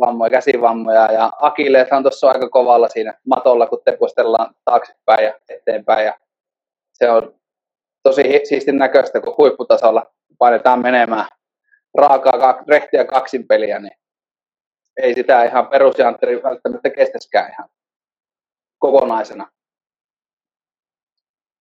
[0.00, 6.06] vammoja, käsivammoja ja Akilleet on tuossa aika kovalla siinä matolla, kun tepustellaan taaksepäin ja eteenpäin
[6.06, 6.18] ja
[6.92, 7.34] se on
[8.02, 11.26] tosi siistin näköistä, kun huipputasolla painetaan menemään
[11.98, 13.96] raakaa rehtiä kaksin peliä, niin
[15.02, 17.68] ei sitä ihan perusjantteri välttämättä kestäskään ihan
[18.78, 19.48] kokonaisena.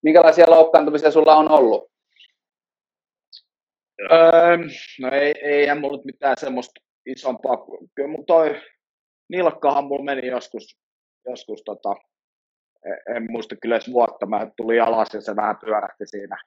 [0.03, 1.91] Minkälaisia loukkaantumisia sulla on ollut?
[4.11, 4.57] Öö,
[5.01, 7.65] no ei, eihän mulla mitään semmoista isompaa.
[7.95, 8.61] Kyllä mun toi
[9.29, 10.77] nilkkahan mulla meni joskus,
[11.25, 11.95] joskus tota,
[12.85, 16.37] en, en muista kyllä edes vuotta, mä tuli alas ja se vähän pyörähti siinä,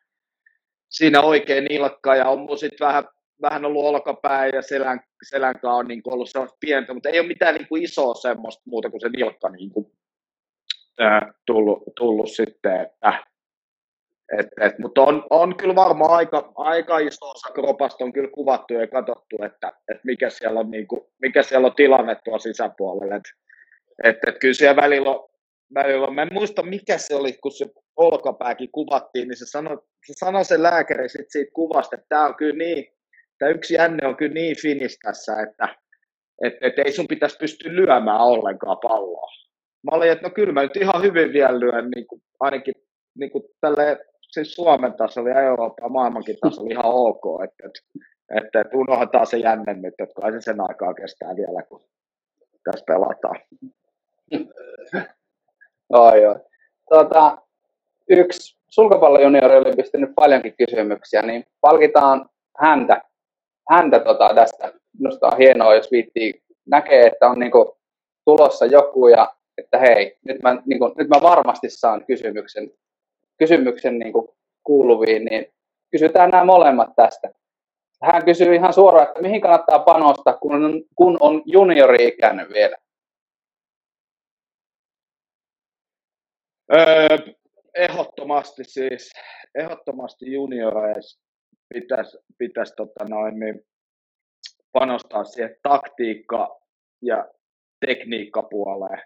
[0.91, 3.05] siinä oikein nilkka ja on mulla sitten vähän,
[3.43, 7.55] vähän ollut olkapää ja selän, selänkaan on niin ollut sellaista pientä, mutta ei ole mitään
[7.55, 9.93] niin kuin isoa semmoista muuta kuin se nilkka niin kuin,
[11.03, 13.25] äh, tullut, tullut sitten, että
[14.39, 18.75] et, et, mutta on, on kyllä varmaan aika, aika iso osa kropasta on kyllä kuvattu
[18.75, 23.17] ja katsottu, että, että mikä, siellä on, niin kuin, mikä siellä on tilanne tuolla sisäpuolella.
[23.17, 23.23] Et,
[24.05, 25.29] et, et kyllä siellä välillä on,
[25.75, 27.67] välillä on, mä en muista mikä se oli, kun se
[27.97, 32.35] olkapääkin kuvattiin, niin se sanoi se, sanoi se lääkäri sit siitä kuvasta, että tämä on
[32.35, 32.87] kyllä niin,
[33.39, 35.69] tämä yksi jänne on kyllä niin finis tässä, että
[36.43, 39.31] et, et ei sun pitäisi pystyä lyömään ollenkaan palloa.
[39.83, 42.75] Mä olin, että no kyllä mä nyt ihan hyvin vielä lyön, niin kuin, ainakin
[43.19, 43.99] niin kuin tälleen
[44.35, 47.81] siis Suomen tasolla ja Euroopan maailmankin tasolla ihan ok, että,
[48.37, 51.81] että, että unohdetaan se jänne nyt, että kai se sen aikaa kestää vielä, kun
[52.65, 53.41] tässä pelataan.
[55.93, 56.39] Oi, joo.
[56.91, 57.39] Tota,
[58.11, 62.29] yksi sulkapallojuniori oli pistänyt paljonkin kysymyksiä, niin palkitaan
[62.59, 63.03] häntä,
[63.71, 64.73] häntä tota tästä.
[64.99, 67.77] Minusta on hienoa, jos viittii näkee, että on niinku
[68.25, 72.71] tulossa joku ja että hei, nyt mä, niinku, nyt mä varmasti saan kysymyksen
[73.39, 74.29] kysymyksen niin kuin
[74.65, 75.53] kuuluviin, niin
[75.91, 77.31] kysytään nämä molemmat tästä.
[78.03, 82.77] Hän kysyy ihan suoraan, että mihin kannattaa panostaa, kun on, kun on juniori-ikäinen vielä?
[86.73, 87.19] Öö,
[87.75, 89.13] ehdottomasti siis,
[89.55, 91.21] ehdottomasti junioreissa
[91.75, 93.67] pitäisi, pitäisi tota noin, niin
[94.73, 96.61] panostaa siihen taktiikka-
[97.03, 97.29] ja
[97.87, 99.03] tekniikkapuoleen.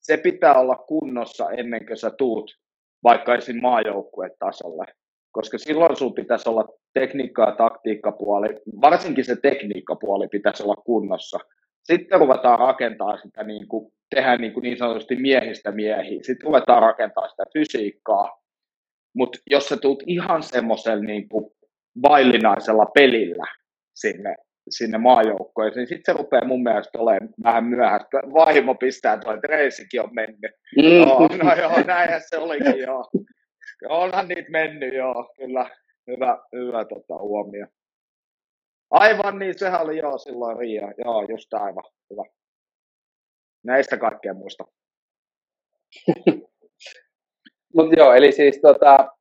[0.00, 2.58] Se pitää olla kunnossa ennen kuin sä tuut
[3.04, 3.60] vaikka esim.
[3.62, 4.84] maajoukkuetasolle.
[5.32, 8.48] Koska silloin sun pitäisi olla tekniikka- ja taktiikkapuoli,
[8.80, 11.38] varsinkin se tekniikkapuoli pitäisi olla kunnossa.
[11.84, 16.18] Sitten ruvetaan rakentaa sitä, niin kuin, tehdä niin, kuin niin sanotusti miehistä miehiä.
[16.22, 18.42] Sitten ruvetaan rakentaa sitä fysiikkaa.
[19.14, 21.28] Mutta jos sä tulet ihan semmoisella niin
[22.02, 23.46] vaillinaisella pelillä
[23.94, 24.36] sinne,
[24.70, 28.20] sinne maajoukkoon, niin sitten se rupeaa mun mielestä olemaan vähän myöhäistä.
[28.34, 30.52] Vaimo pistää tuo, että reisikin on mennyt.
[30.76, 30.96] Mm.
[30.96, 33.10] Joo, no joo, näinhän se olikin, joo.
[33.88, 35.70] Onhan niitä mennyt, joo, kyllä.
[36.06, 37.66] Hyvä, hyvä tota, huomio.
[38.90, 40.92] Aivan niin, sehän oli joo silloin Ria.
[41.04, 41.84] Joo, just aivan.
[42.10, 42.22] Hyvä.
[43.64, 44.64] Näistä kaikkea muista.
[47.76, 49.16] Mutta joo, eli siis tota,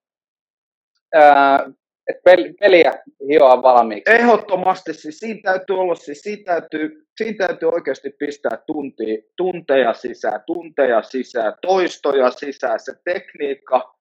[1.13, 1.71] ää,
[2.07, 2.21] että
[2.59, 2.93] peliä
[3.29, 4.13] hioa valmiiksi.
[4.13, 10.41] Ehdottomasti, siis siinä täytyy olla, siis siinä täytyy, siinä täytyy oikeasti pistää tuntia, tunteja sisään,
[10.45, 13.95] tunteja sisään, toistoja sisään, se tekniikka,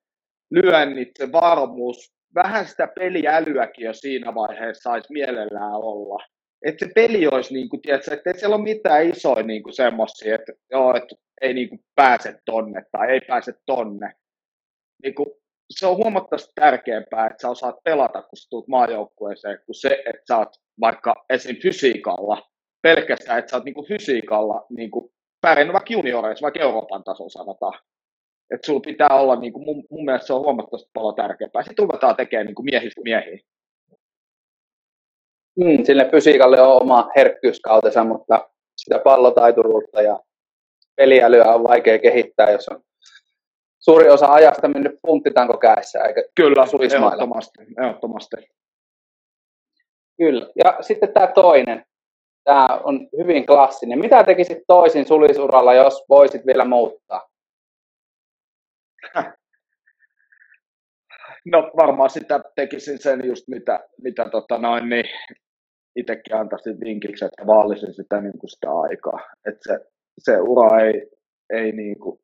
[0.50, 6.24] lyönnit, se varmuus, vähän sitä peliälyäkin jo siinä vaiheessa saisi mielellään olla.
[6.66, 9.72] Että se peli olisi, niin kuin, tiedätkö, että ei siellä ole mitään isoja niin kuin
[9.72, 14.12] semmoisia, että, joo, että ei niin kuin pääse tonne tai ei pääse tonne.
[15.02, 15.26] Niin kuin,
[15.70, 20.22] se on huomattavasti tärkeämpää, että sä osaat pelata, kun sä tulet maajoukkueeseen, kuin se, että
[20.28, 20.48] sä oot
[20.80, 21.56] vaikka esim.
[21.56, 22.42] fysiikalla,
[22.82, 27.80] pelkästään, että sä oot niinku fysiikalla niinku pärjännyt vaikka junioreissa, vaikka Euroopan tasolla sanotaan.
[28.54, 31.62] Että sulla pitää olla, niinku, mun, mun mielestä se on huomattavasti paljon tärkeämpää.
[31.62, 33.38] Sitten ruvetaan tekemään niinku miehistä miehiä.
[35.56, 40.20] Mm, sille fysiikalle on oma herkkyyskautensa, mutta sitä pallotaituruutta ja
[40.96, 42.82] peliälyä on vaikea kehittää, jos on
[43.90, 48.36] suuri osa ajasta mennyt punttitanko käessä, eikä Kyllä, ehdottomasti, ehdottomasti.
[50.16, 50.46] Kyllä.
[50.64, 51.84] Ja sitten tämä toinen.
[52.44, 53.98] Tämä on hyvin klassinen.
[53.98, 57.28] Mitä tekisit toisin sulisuralla, jos voisit vielä muuttaa?
[61.44, 65.04] No varmaan sitä tekisin sen just mitä, mitä tota noin, niin
[65.96, 69.20] itsekin antaisin vinkiksi, että vaalisin sitä, niin kuin sitä aikaa.
[69.46, 69.78] Että se,
[70.18, 71.10] se ura ei,
[71.50, 72.20] ei niin kuin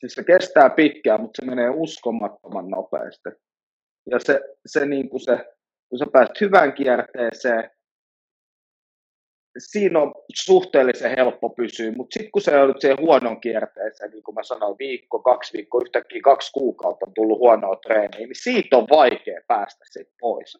[0.00, 3.28] siis se kestää pitkään, mutta se menee uskomattoman nopeasti.
[4.10, 5.44] Ja se, se, niin kuin se
[5.88, 7.70] kun sä pääset hyvään kierteeseen,
[9.58, 14.34] siinä on suhteellisen helppo pysyä, mutta sitten kun se joudut siihen huonon kierteeseen, niin kuin
[14.34, 18.86] mä sanoin, viikko, kaksi viikkoa, yhtäkkiä kaksi kuukautta on tullut huonoa treeniä, niin siitä on
[18.90, 20.58] vaikea päästä sitten pois.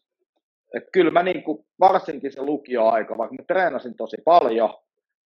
[0.74, 4.74] Et kyllä mä niin kuin, varsinkin se lukioaika, vaikka mä treenasin tosi paljon,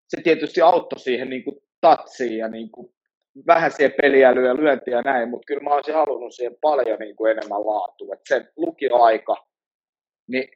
[0.08, 2.94] se tietysti auttoi siihen niin kuin tatsiin ja niin kuin
[3.46, 7.16] vähän siihen peliälyä ja lyöntiä ja näin, mutta kyllä mä olisin halunnut siihen paljon niin
[7.16, 8.14] kuin enemmän laatua.
[8.14, 9.36] Että se lukioaika,
[10.28, 10.48] niin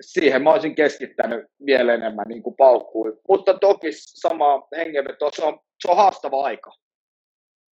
[0.00, 3.20] siihen mä olisin keskittänyt vielä enemmän niin kuin paukkuun.
[3.28, 6.72] Mutta toki sama hengenveto, se on, se on haastava aika.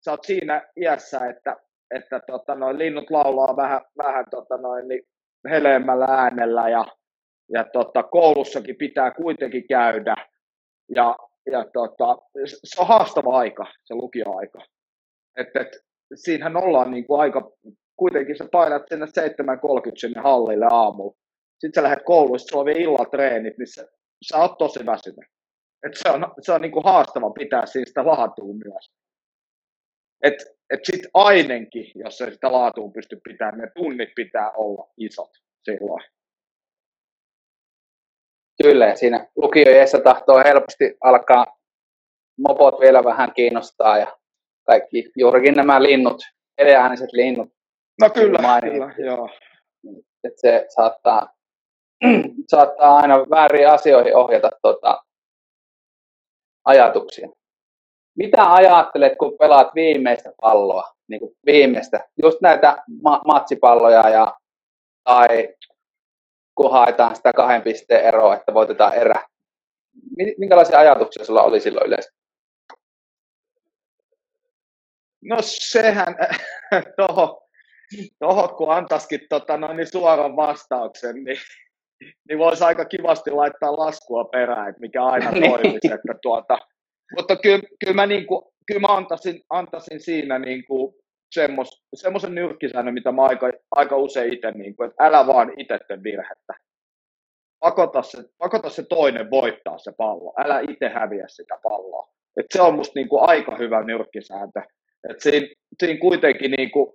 [0.05, 1.57] Sä oot siinä iässä, että,
[1.95, 5.03] että tota, noin linnut laulaa vähän, vähän tota, noin, niin
[5.51, 6.85] heleämmällä äänellä ja,
[7.53, 10.15] ja tota, koulussakin pitää kuitenkin käydä.
[10.95, 11.17] Ja,
[11.53, 12.19] ja tota,
[12.65, 14.59] se on haastava aika, se lukioaika.
[15.37, 15.69] Et, et,
[16.15, 17.51] siinähän ollaan niin kuin aika,
[17.97, 19.13] kuitenkin sä painat sinne 7.30
[19.97, 21.17] sinne hallille aamulla
[21.59, 23.89] sitten sä lähdet sitten sulla on vielä illatreenit, niin sä,
[24.29, 25.31] sä oot tosi väsynyt.
[25.87, 28.91] Et se on, se on niinku haastava pitää siinä sitä laatua myös.
[30.23, 30.35] Et,
[30.71, 35.31] et sit ainenkin, jos ei sitä laatua pysty pitämään, ne tunnit pitää olla isot
[35.63, 36.05] silloin.
[38.67, 41.47] Kyllä, siinä lukioiessa tahtoo helposti alkaa
[42.39, 44.17] mopot vielä vähän kiinnostaa ja
[44.67, 46.23] kaikki juurikin nämä linnut,
[46.59, 47.49] edeääniset linnut.
[48.01, 49.31] No kyllä, kyllä joo.
[50.25, 51.29] Että se saattaa
[52.53, 55.03] saattaa aina väärin asioihin ohjata tuota,
[56.65, 57.29] ajatuksia.
[58.19, 64.35] Mitä ajattelet, kun pelaat viimeistä palloa, niin kuin viimeistä, just näitä ma- matsipalloja ja,
[65.05, 65.55] tai
[66.57, 69.23] kun haetaan sitä kahden pisteen eroa, että voitetaan erä.
[70.39, 72.11] Minkälaisia ajatuksia sulla oli silloin yleensä?
[75.25, 76.17] No sehän,
[76.97, 77.39] tuohon,
[78.19, 81.39] toho, kun antaisikin tota, noin, niin suoran vastauksen, niin
[82.29, 85.51] niin voisi aika kivasti laittaa laskua perään, että mikä aina niin.
[85.51, 85.93] toimisi.
[85.95, 86.59] että tuota,
[87.17, 90.95] mutta kyllä, kyllä mä, niin kuin, kyllä mä antaisin, antaisin siinä niin kuin
[91.37, 95.79] semmos, semmoisen nyrkkisäännön, mitä mä aika, aika usein itse, niin kuin, että älä vaan itse
[95.89, 96.55] tee virhettä.
[97.61, 100.33] Pakota se, pakota se toinen voittaa se pallo.
[100.45, 102.13] Älä itse häviä sitä palloa.
[102.37, 104.61] Et se on musta niin kuin aika hyvä nyrkkisääntö.
[105.11, 105.47] Et siinä,
[105.81, 106.93] siinä kuitenkin niin kuin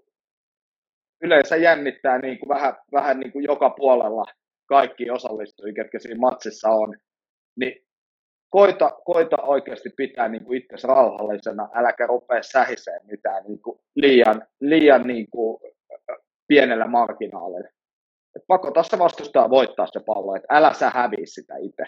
[1.22, 4.26] yleensä jännittää niin kuin vähän, vähän niin kuin joka puolella
[4.66, 6.98] kaikki osallistujia, ketkä siinä matsissa on,
[7.56, 7.86] niin
[8.50, 14.48] koita, koita oikeasti pitää niin kuin itse rauhallisena, äläkä rupea sähiseen mitään niin kuin liian,
[14.60, 15.62] liian niin kuin
[16.48, 17.70] pienellä marginaalilla.
[18.36, 21.84] Et pakota se vastustaa voittaa se pallo, että älä sä häviä sitä itse.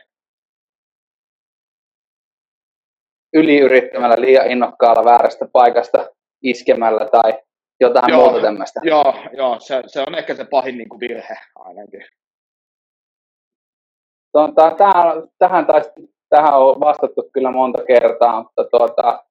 [3.34, 6.10] Yliyrittämällä liian innokkaalla väärästä paikasta
[6.44, 7.40] iskemällä tai
[7.80, 8.80] jotain joo, muuta tämmöistä.
[8.84, 12.06] Joo, joo se, se, on ehkä se pahin niin kuin virhe ainakin.
[14.32, 15.90] Tuota, tähän, tähän, taisi,
[16.30, 19.24] tähän on vastattu kyllä monta kertaa, mutta tuota,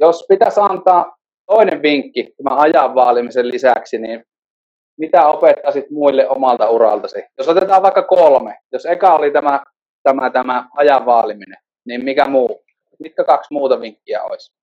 [0.00, 1.17] jos pitäisi antaa
[1.48, 4.24] toinen vinkki tämän ajan vaalimisen lisäksi, niin
[4.98, 7.24] mitä opettaisit muille omalta uraltasi?
[7.38, 9.60] Jos otetaan vaikka kolme, jos eka oli tämä,
[10.02, 12.64] tämä, tämä ajan vaaliminen, niin mikä muu?
[12.98, 14.58] Mitkä kaksi muuta vinkkiä olisi?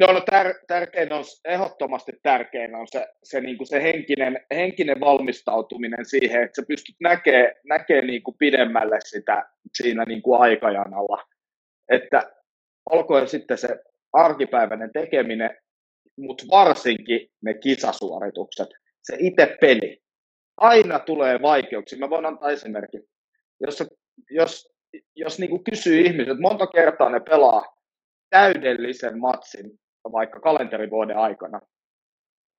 [0.00, 5.00] No, no tär, tärkein on, ehdottomasti tärkein on se, se, niin kuin se henkinen, henkinen
[5.00, 11.22] valmistautuminen siihen, että sä pystyt näkemään näkee niin kuin pidemmälle sitä siinä niin kuin aikajanalla.
[11.88, 12.22] Että
[12.90, 13.68] olkoon sitten se
[14.12, 15.56] arkipäiväinen tekeminen,
[16.16, 18.68] mutta varsinkin ne kisasuoritukset,
[19.02, 20.02] se itse peli.
[20.56, 21.98] Aina tulee vaikeuksia.
[21.98, 23.02] Mä voin antaa esimerkin.
[23.60, 23.84] Jos,
[24.30, 24.68] jos,
[25.16, 27.76] jos niin kuin kysyy ihmiset, monta kertaa ne pelaa
[28.30, 29.80] täydellisen matsin
[30.12, 31.60] vaikka kalenterivuoden aikana,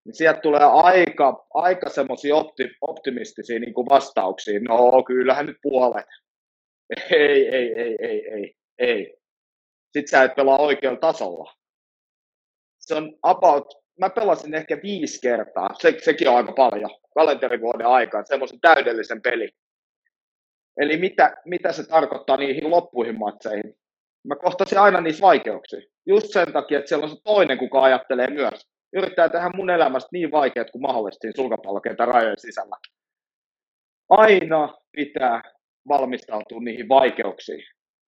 [0.06, 4.60] niin sieltä tulee aika, aika semmoisia opti, optimistisia niin kuin vastauksia.
[4.60, 6.06] No, kyllähän nyt puolet.
[7.12, 9.18] Ei, ei, ei, ei, ei, ei.
[9.93, 11.53] Sitten sä et pelaa oikealla tasolla.
[12.86, 18.26] Se on about, mä pelasin ehkä viisi kertaa, se, sekin on aika paljon, kalenterivuoden aikaan,
[18.28, 19.50] semmoisen täydellisen peli.
[20.78, 23.76] Eli mitä, mitä se tarkoittaa niihin loppuihin matseihin?
[24.28, 25.80] mä kohtasin aina niissä vaikeuksia.
[26.06, 28.68] Just sen takia, että siellä on se toinen, kuka ajattelee myös.
[28.94, 32.76] Yrittää tehdä mun elämästä niin vaikeat kuin mahdollisesti sulkapallokentän rajojen sisällä.
[34.10, 35.42] Aina pitää
[35.88, 37.64] valmistautua niihin vaikeuksiin.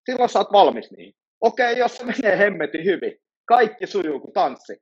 [0.06, 1.14] Silloin sä oot valmis niihin.
[1.42, 3.18] Okei, jos se menee hemmetin hyvin,
[3.48, 4.78] kaikki sujuu kuin tanssi.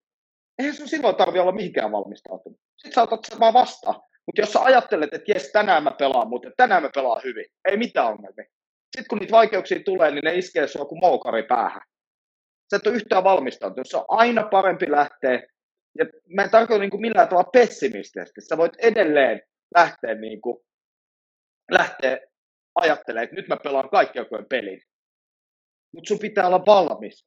[0.59, 2.59] Eihän sun silloin tarvi olla mihinkään valmistautunut.
[2.77, 4.01] Sitten sä otat sen vaan vastaan.
[4.25, 7.77] Mutta jos sä ajattelet, että jes, tänään mä pelaan, mutta tänään mä pelaan hyvin, ei
[7.77, 8.45] mitään ongelmia
[8.95, 11.81] sitten kun niitä vaikeuksia tulee, niin ne iskee sua kuin moukari päähän.
[12.69, 13.87] Sä et ole yhtään valmistautunut.
[13.89, 15.43] Se on aina parempi lähteä.
[15.99, 18.41] Ja mä en tarkoita niin millään tavalla pessimistisesti.
[18.41, 19.41] Sä voit edelleen
[19.75, 20.57] lähteä, niin kuin,
[21.71, 22.17] lähteä
[22.75, 24.81] ajattelemaan, että nyt mä pelaan kaikki pelin.
[25.93, 27.25] Mutta sun pitää olla valmis.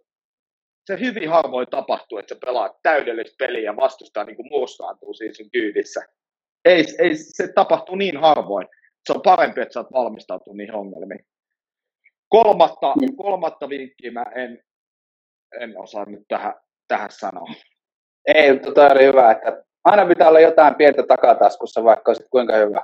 [0.88, 5.34] Se hyvin harvoin tapahtuu, että sä pelaat täydellistä peliä ja vastustaa niin kuin murskaantuu siinä
[5.34, 6.00] sun kyydissä.
[6.64, 8.68] Ei, ei, se tapahtuu niin harvoin.
[9.06, 11.26] Se on parempi, että sä oot valmistautunut niihin ongelmiin.
[12.28, 13.16] kolmatta, mm.
[13.16, 14.62] kolmatta vinkkiä mä en,
[15.60, 16.54] en osaa nyt tähän,
[16.88, 17.54] tähän sanoa.
[18.26, 22.56] Ei, mutta toi oli hyvä, että aina pitää olla jotain pientä takataskussa, vaikka olisit kuinka
[22.56, 22.82] hyvä.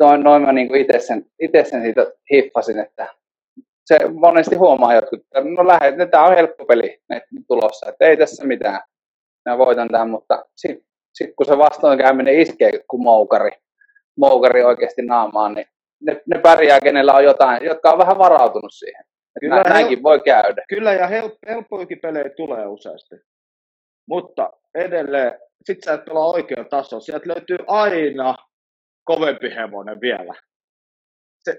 [0.00, 3.14] Noin, noin mä niin itse sen, ite sen siitä hiffasin, että
[3.86, 6.98] se monesti huomaa jotkut, että no lähdet, tämä on helppo peli
[7.48, 8.80] tulossa, että ei tässä mitään.
[9.48, 13.50] Mä voitan tämän, mutta sitten sit kun se vastoinkäyminen iskee kuin moukari,
[14.16, 15.66] moukari oikeasti naamaan, niin
[16.00, 19.04] ne, ne pärjää, kenellä on jotain, jotka on vähän varautunut siihen.
[19.40, 20.62] Kyllä, näinkin voi käydä.
[20.68, 23.16] Kyllä, ja help, helppoikin pelejä tulee useasti.
[24.08, 27.00] Mutta edelleen, sit sä et pelaa oikein taso.
[27.00, 28.34] Sieltä löytyy aina
[29.04, 30.34] kovempi hevonen vielä.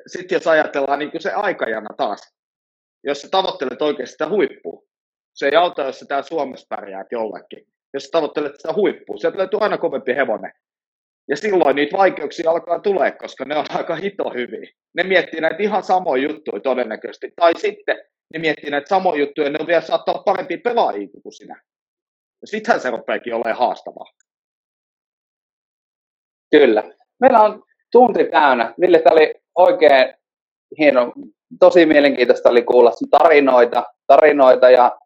[0.07, 2.35] Sitten jos ajatellaan niin se aikajana taas,
[3.03, 4.83] jos sä tavoittelet oikeasti sitä huippua,
[5.33, 7.67] se ei auta, jos sä täällä Suomessa pärjäät jollekin.
[7.93, 10.51] Jos sä tavoittelet sitä huippua, sieltä löytyy aina kovempi hevonen.
[11.29, 14.71] Ja silloin niitä vaikeuksia alkaa tulee, koska ne on aika hito hyviä.
[14.93, 17.33] Ne miettii näitä ihan samoja juttuja todennäköisesti.
[17.35, 17.97] Tai sitten
[18.33, 21.61] ne miettii näitä samoja juttuja, ja ne on vielä saattaa olla parempia pelaajia kuin sinä.
[22.41, 24.05] Ja sittenhän se rupeakin olemaan haastavaa.
[26.51, 26.83] Kyllä.
[27.19, 28.73] Meillä on tunti täynnä.
[28.81, 30.13] Ville, tämä oli oikein
[30.79, 31.13] hieno,
[31.59, 34.97] tosi mielenkiintoista oli kuulla tarinoita, tarinoita ja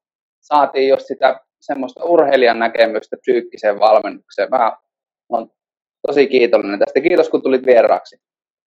[0.41, 4.49] saatiin just sitä semmoista urheilijan näkemystä psyykkiseen valmennukseen.
[4.49, 4.77] Mä
[5.29, 5.47] olen
[6.07, 7.01] tosi kiitollinen tästä.
[7.01, 8.17] Kiitos, kun tulit vieraaksi.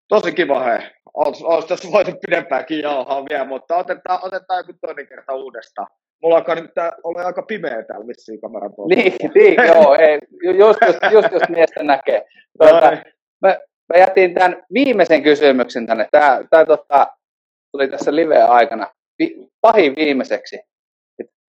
[0.08, 0.80] Tosi kiva, hei.
[1.14, 5.88] Olisi tässä voinut pidempäänkin jauhaa vielä, mutta otetaan, otetaan joku toinen kerta uudestaan.
[6.22, 6.72] Mulla alkaa nyt
[7.04, 10.20] olla aika pimeä täällä vissiin kameran Niin, niin joo, ei,
[10.58, 12.26] just, just, just, just miestä näkee.
[12.58, 12.98] Tuota,
[13.42, 13.58] mä,
[13.94, 16.08] mä, jätin tämän viimeisen kysymyksen tänne.
[16.12, 17.08] Tämä, tämä tota,
[17.72, 18.88] tuli tässä live-aikana.
[19.20, 20.60] Vi, pahin viimeiseksi.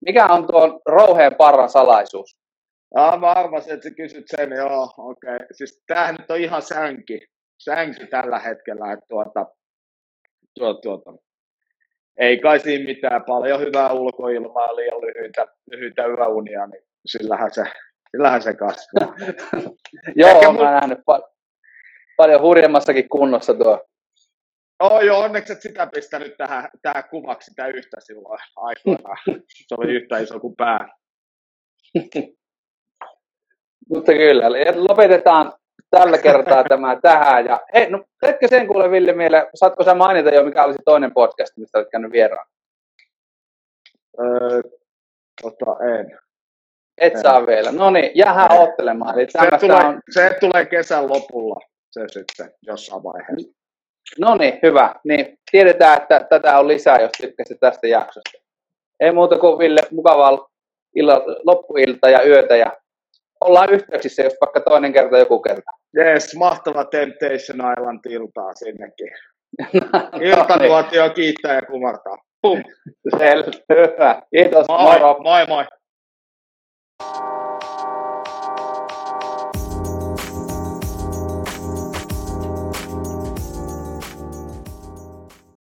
[0.07, 2.37] Mikä on tuon rouheen parran salaisuus?
[2.95, 5.35] Ah, mä arvasin, että sä kysyt sen, joo, okei.
[5.37, 5.47] Okay.
[5.53, 7.27] Siis tämähän nyt on ihan sänki,
[7.59, 9.47] sänki tällä hetkellä, että tuota,
[10.59, 11.13] tuota, tuota,
[12.17, 17.65] ei kai siinä mitään, paljon hyvää ulkoilmaa, liian lyhyitä, lyhyitä yöunia, niin sillähän se,
[18.11, 19.15] sillähän se kasvaa.
[20.17, 21.34] joo, Ehkä mä oon nähnyt pal-
[22.17, 23.85] paljon hurjemmassakin kunnossa tuo.
[24.81, 29.19] Oh, joo, onneksi et sitä pistänyt tähän, tähän kuvaksi sitä yhtä silloin aikoinaan.
[29.69, 30.89] Se oli yhtä iso kuin pää.
[33.91, 34.47] Mutta kyllä,
[34.77, 35.53] lopetetaan
[35.91, 37.47] tällä kertaa tämä tähän.
[37.47, 41.15] Ja, hei, no etkö sen kuule Ville mieleen, saatko sä mainita jo, mikä olisi toinen
[41.15, 42.47] podcast, mistä olet käynyt vieraan?
[44.21, 44.61] Öö,
[45.43, 46.19] tota, en.
[46.99, 47.23] Et en.
[47.23, 47.73] saa vielä.
[47.73, 49.19] No niin, jäähän ottelemaan.
[49.19, 50.01] Eli se, tulee, on...
[50.11, 51.61] se tulee kesän lopulla,
[51.95, 53.51] se sitten jossain vaiheessa.
[54.19, 54.95] No niin, hyvä.
[55.05, 58.39] Niin tiedetään, että tätä on lisää, jos tykkäsit tästä jaksosta.
[59.01, 60.49] Ei muuta kuin Ville, mukavaa
[60.95, 62.73] illa, loppuilta ja yötä ja
[63.41, 65.71] ollaan yhteyksissä, jos vaikka toinen kerta joku kerta.
[65.99, 69.11] Yes, mahtava Temptation Island-iltaa sinnekin.
[70.31, 72.19] Iltanuotio kiittää ja kumartaa.
[72.43, 72.63] Pum.
[73.19, 74.23] Selvä.
[74.31, 74.67] Kiitos.
[74.69, 75.21] Moi, moi.
[75.21, 75.47] moi.
[75.47, 75.65] moi.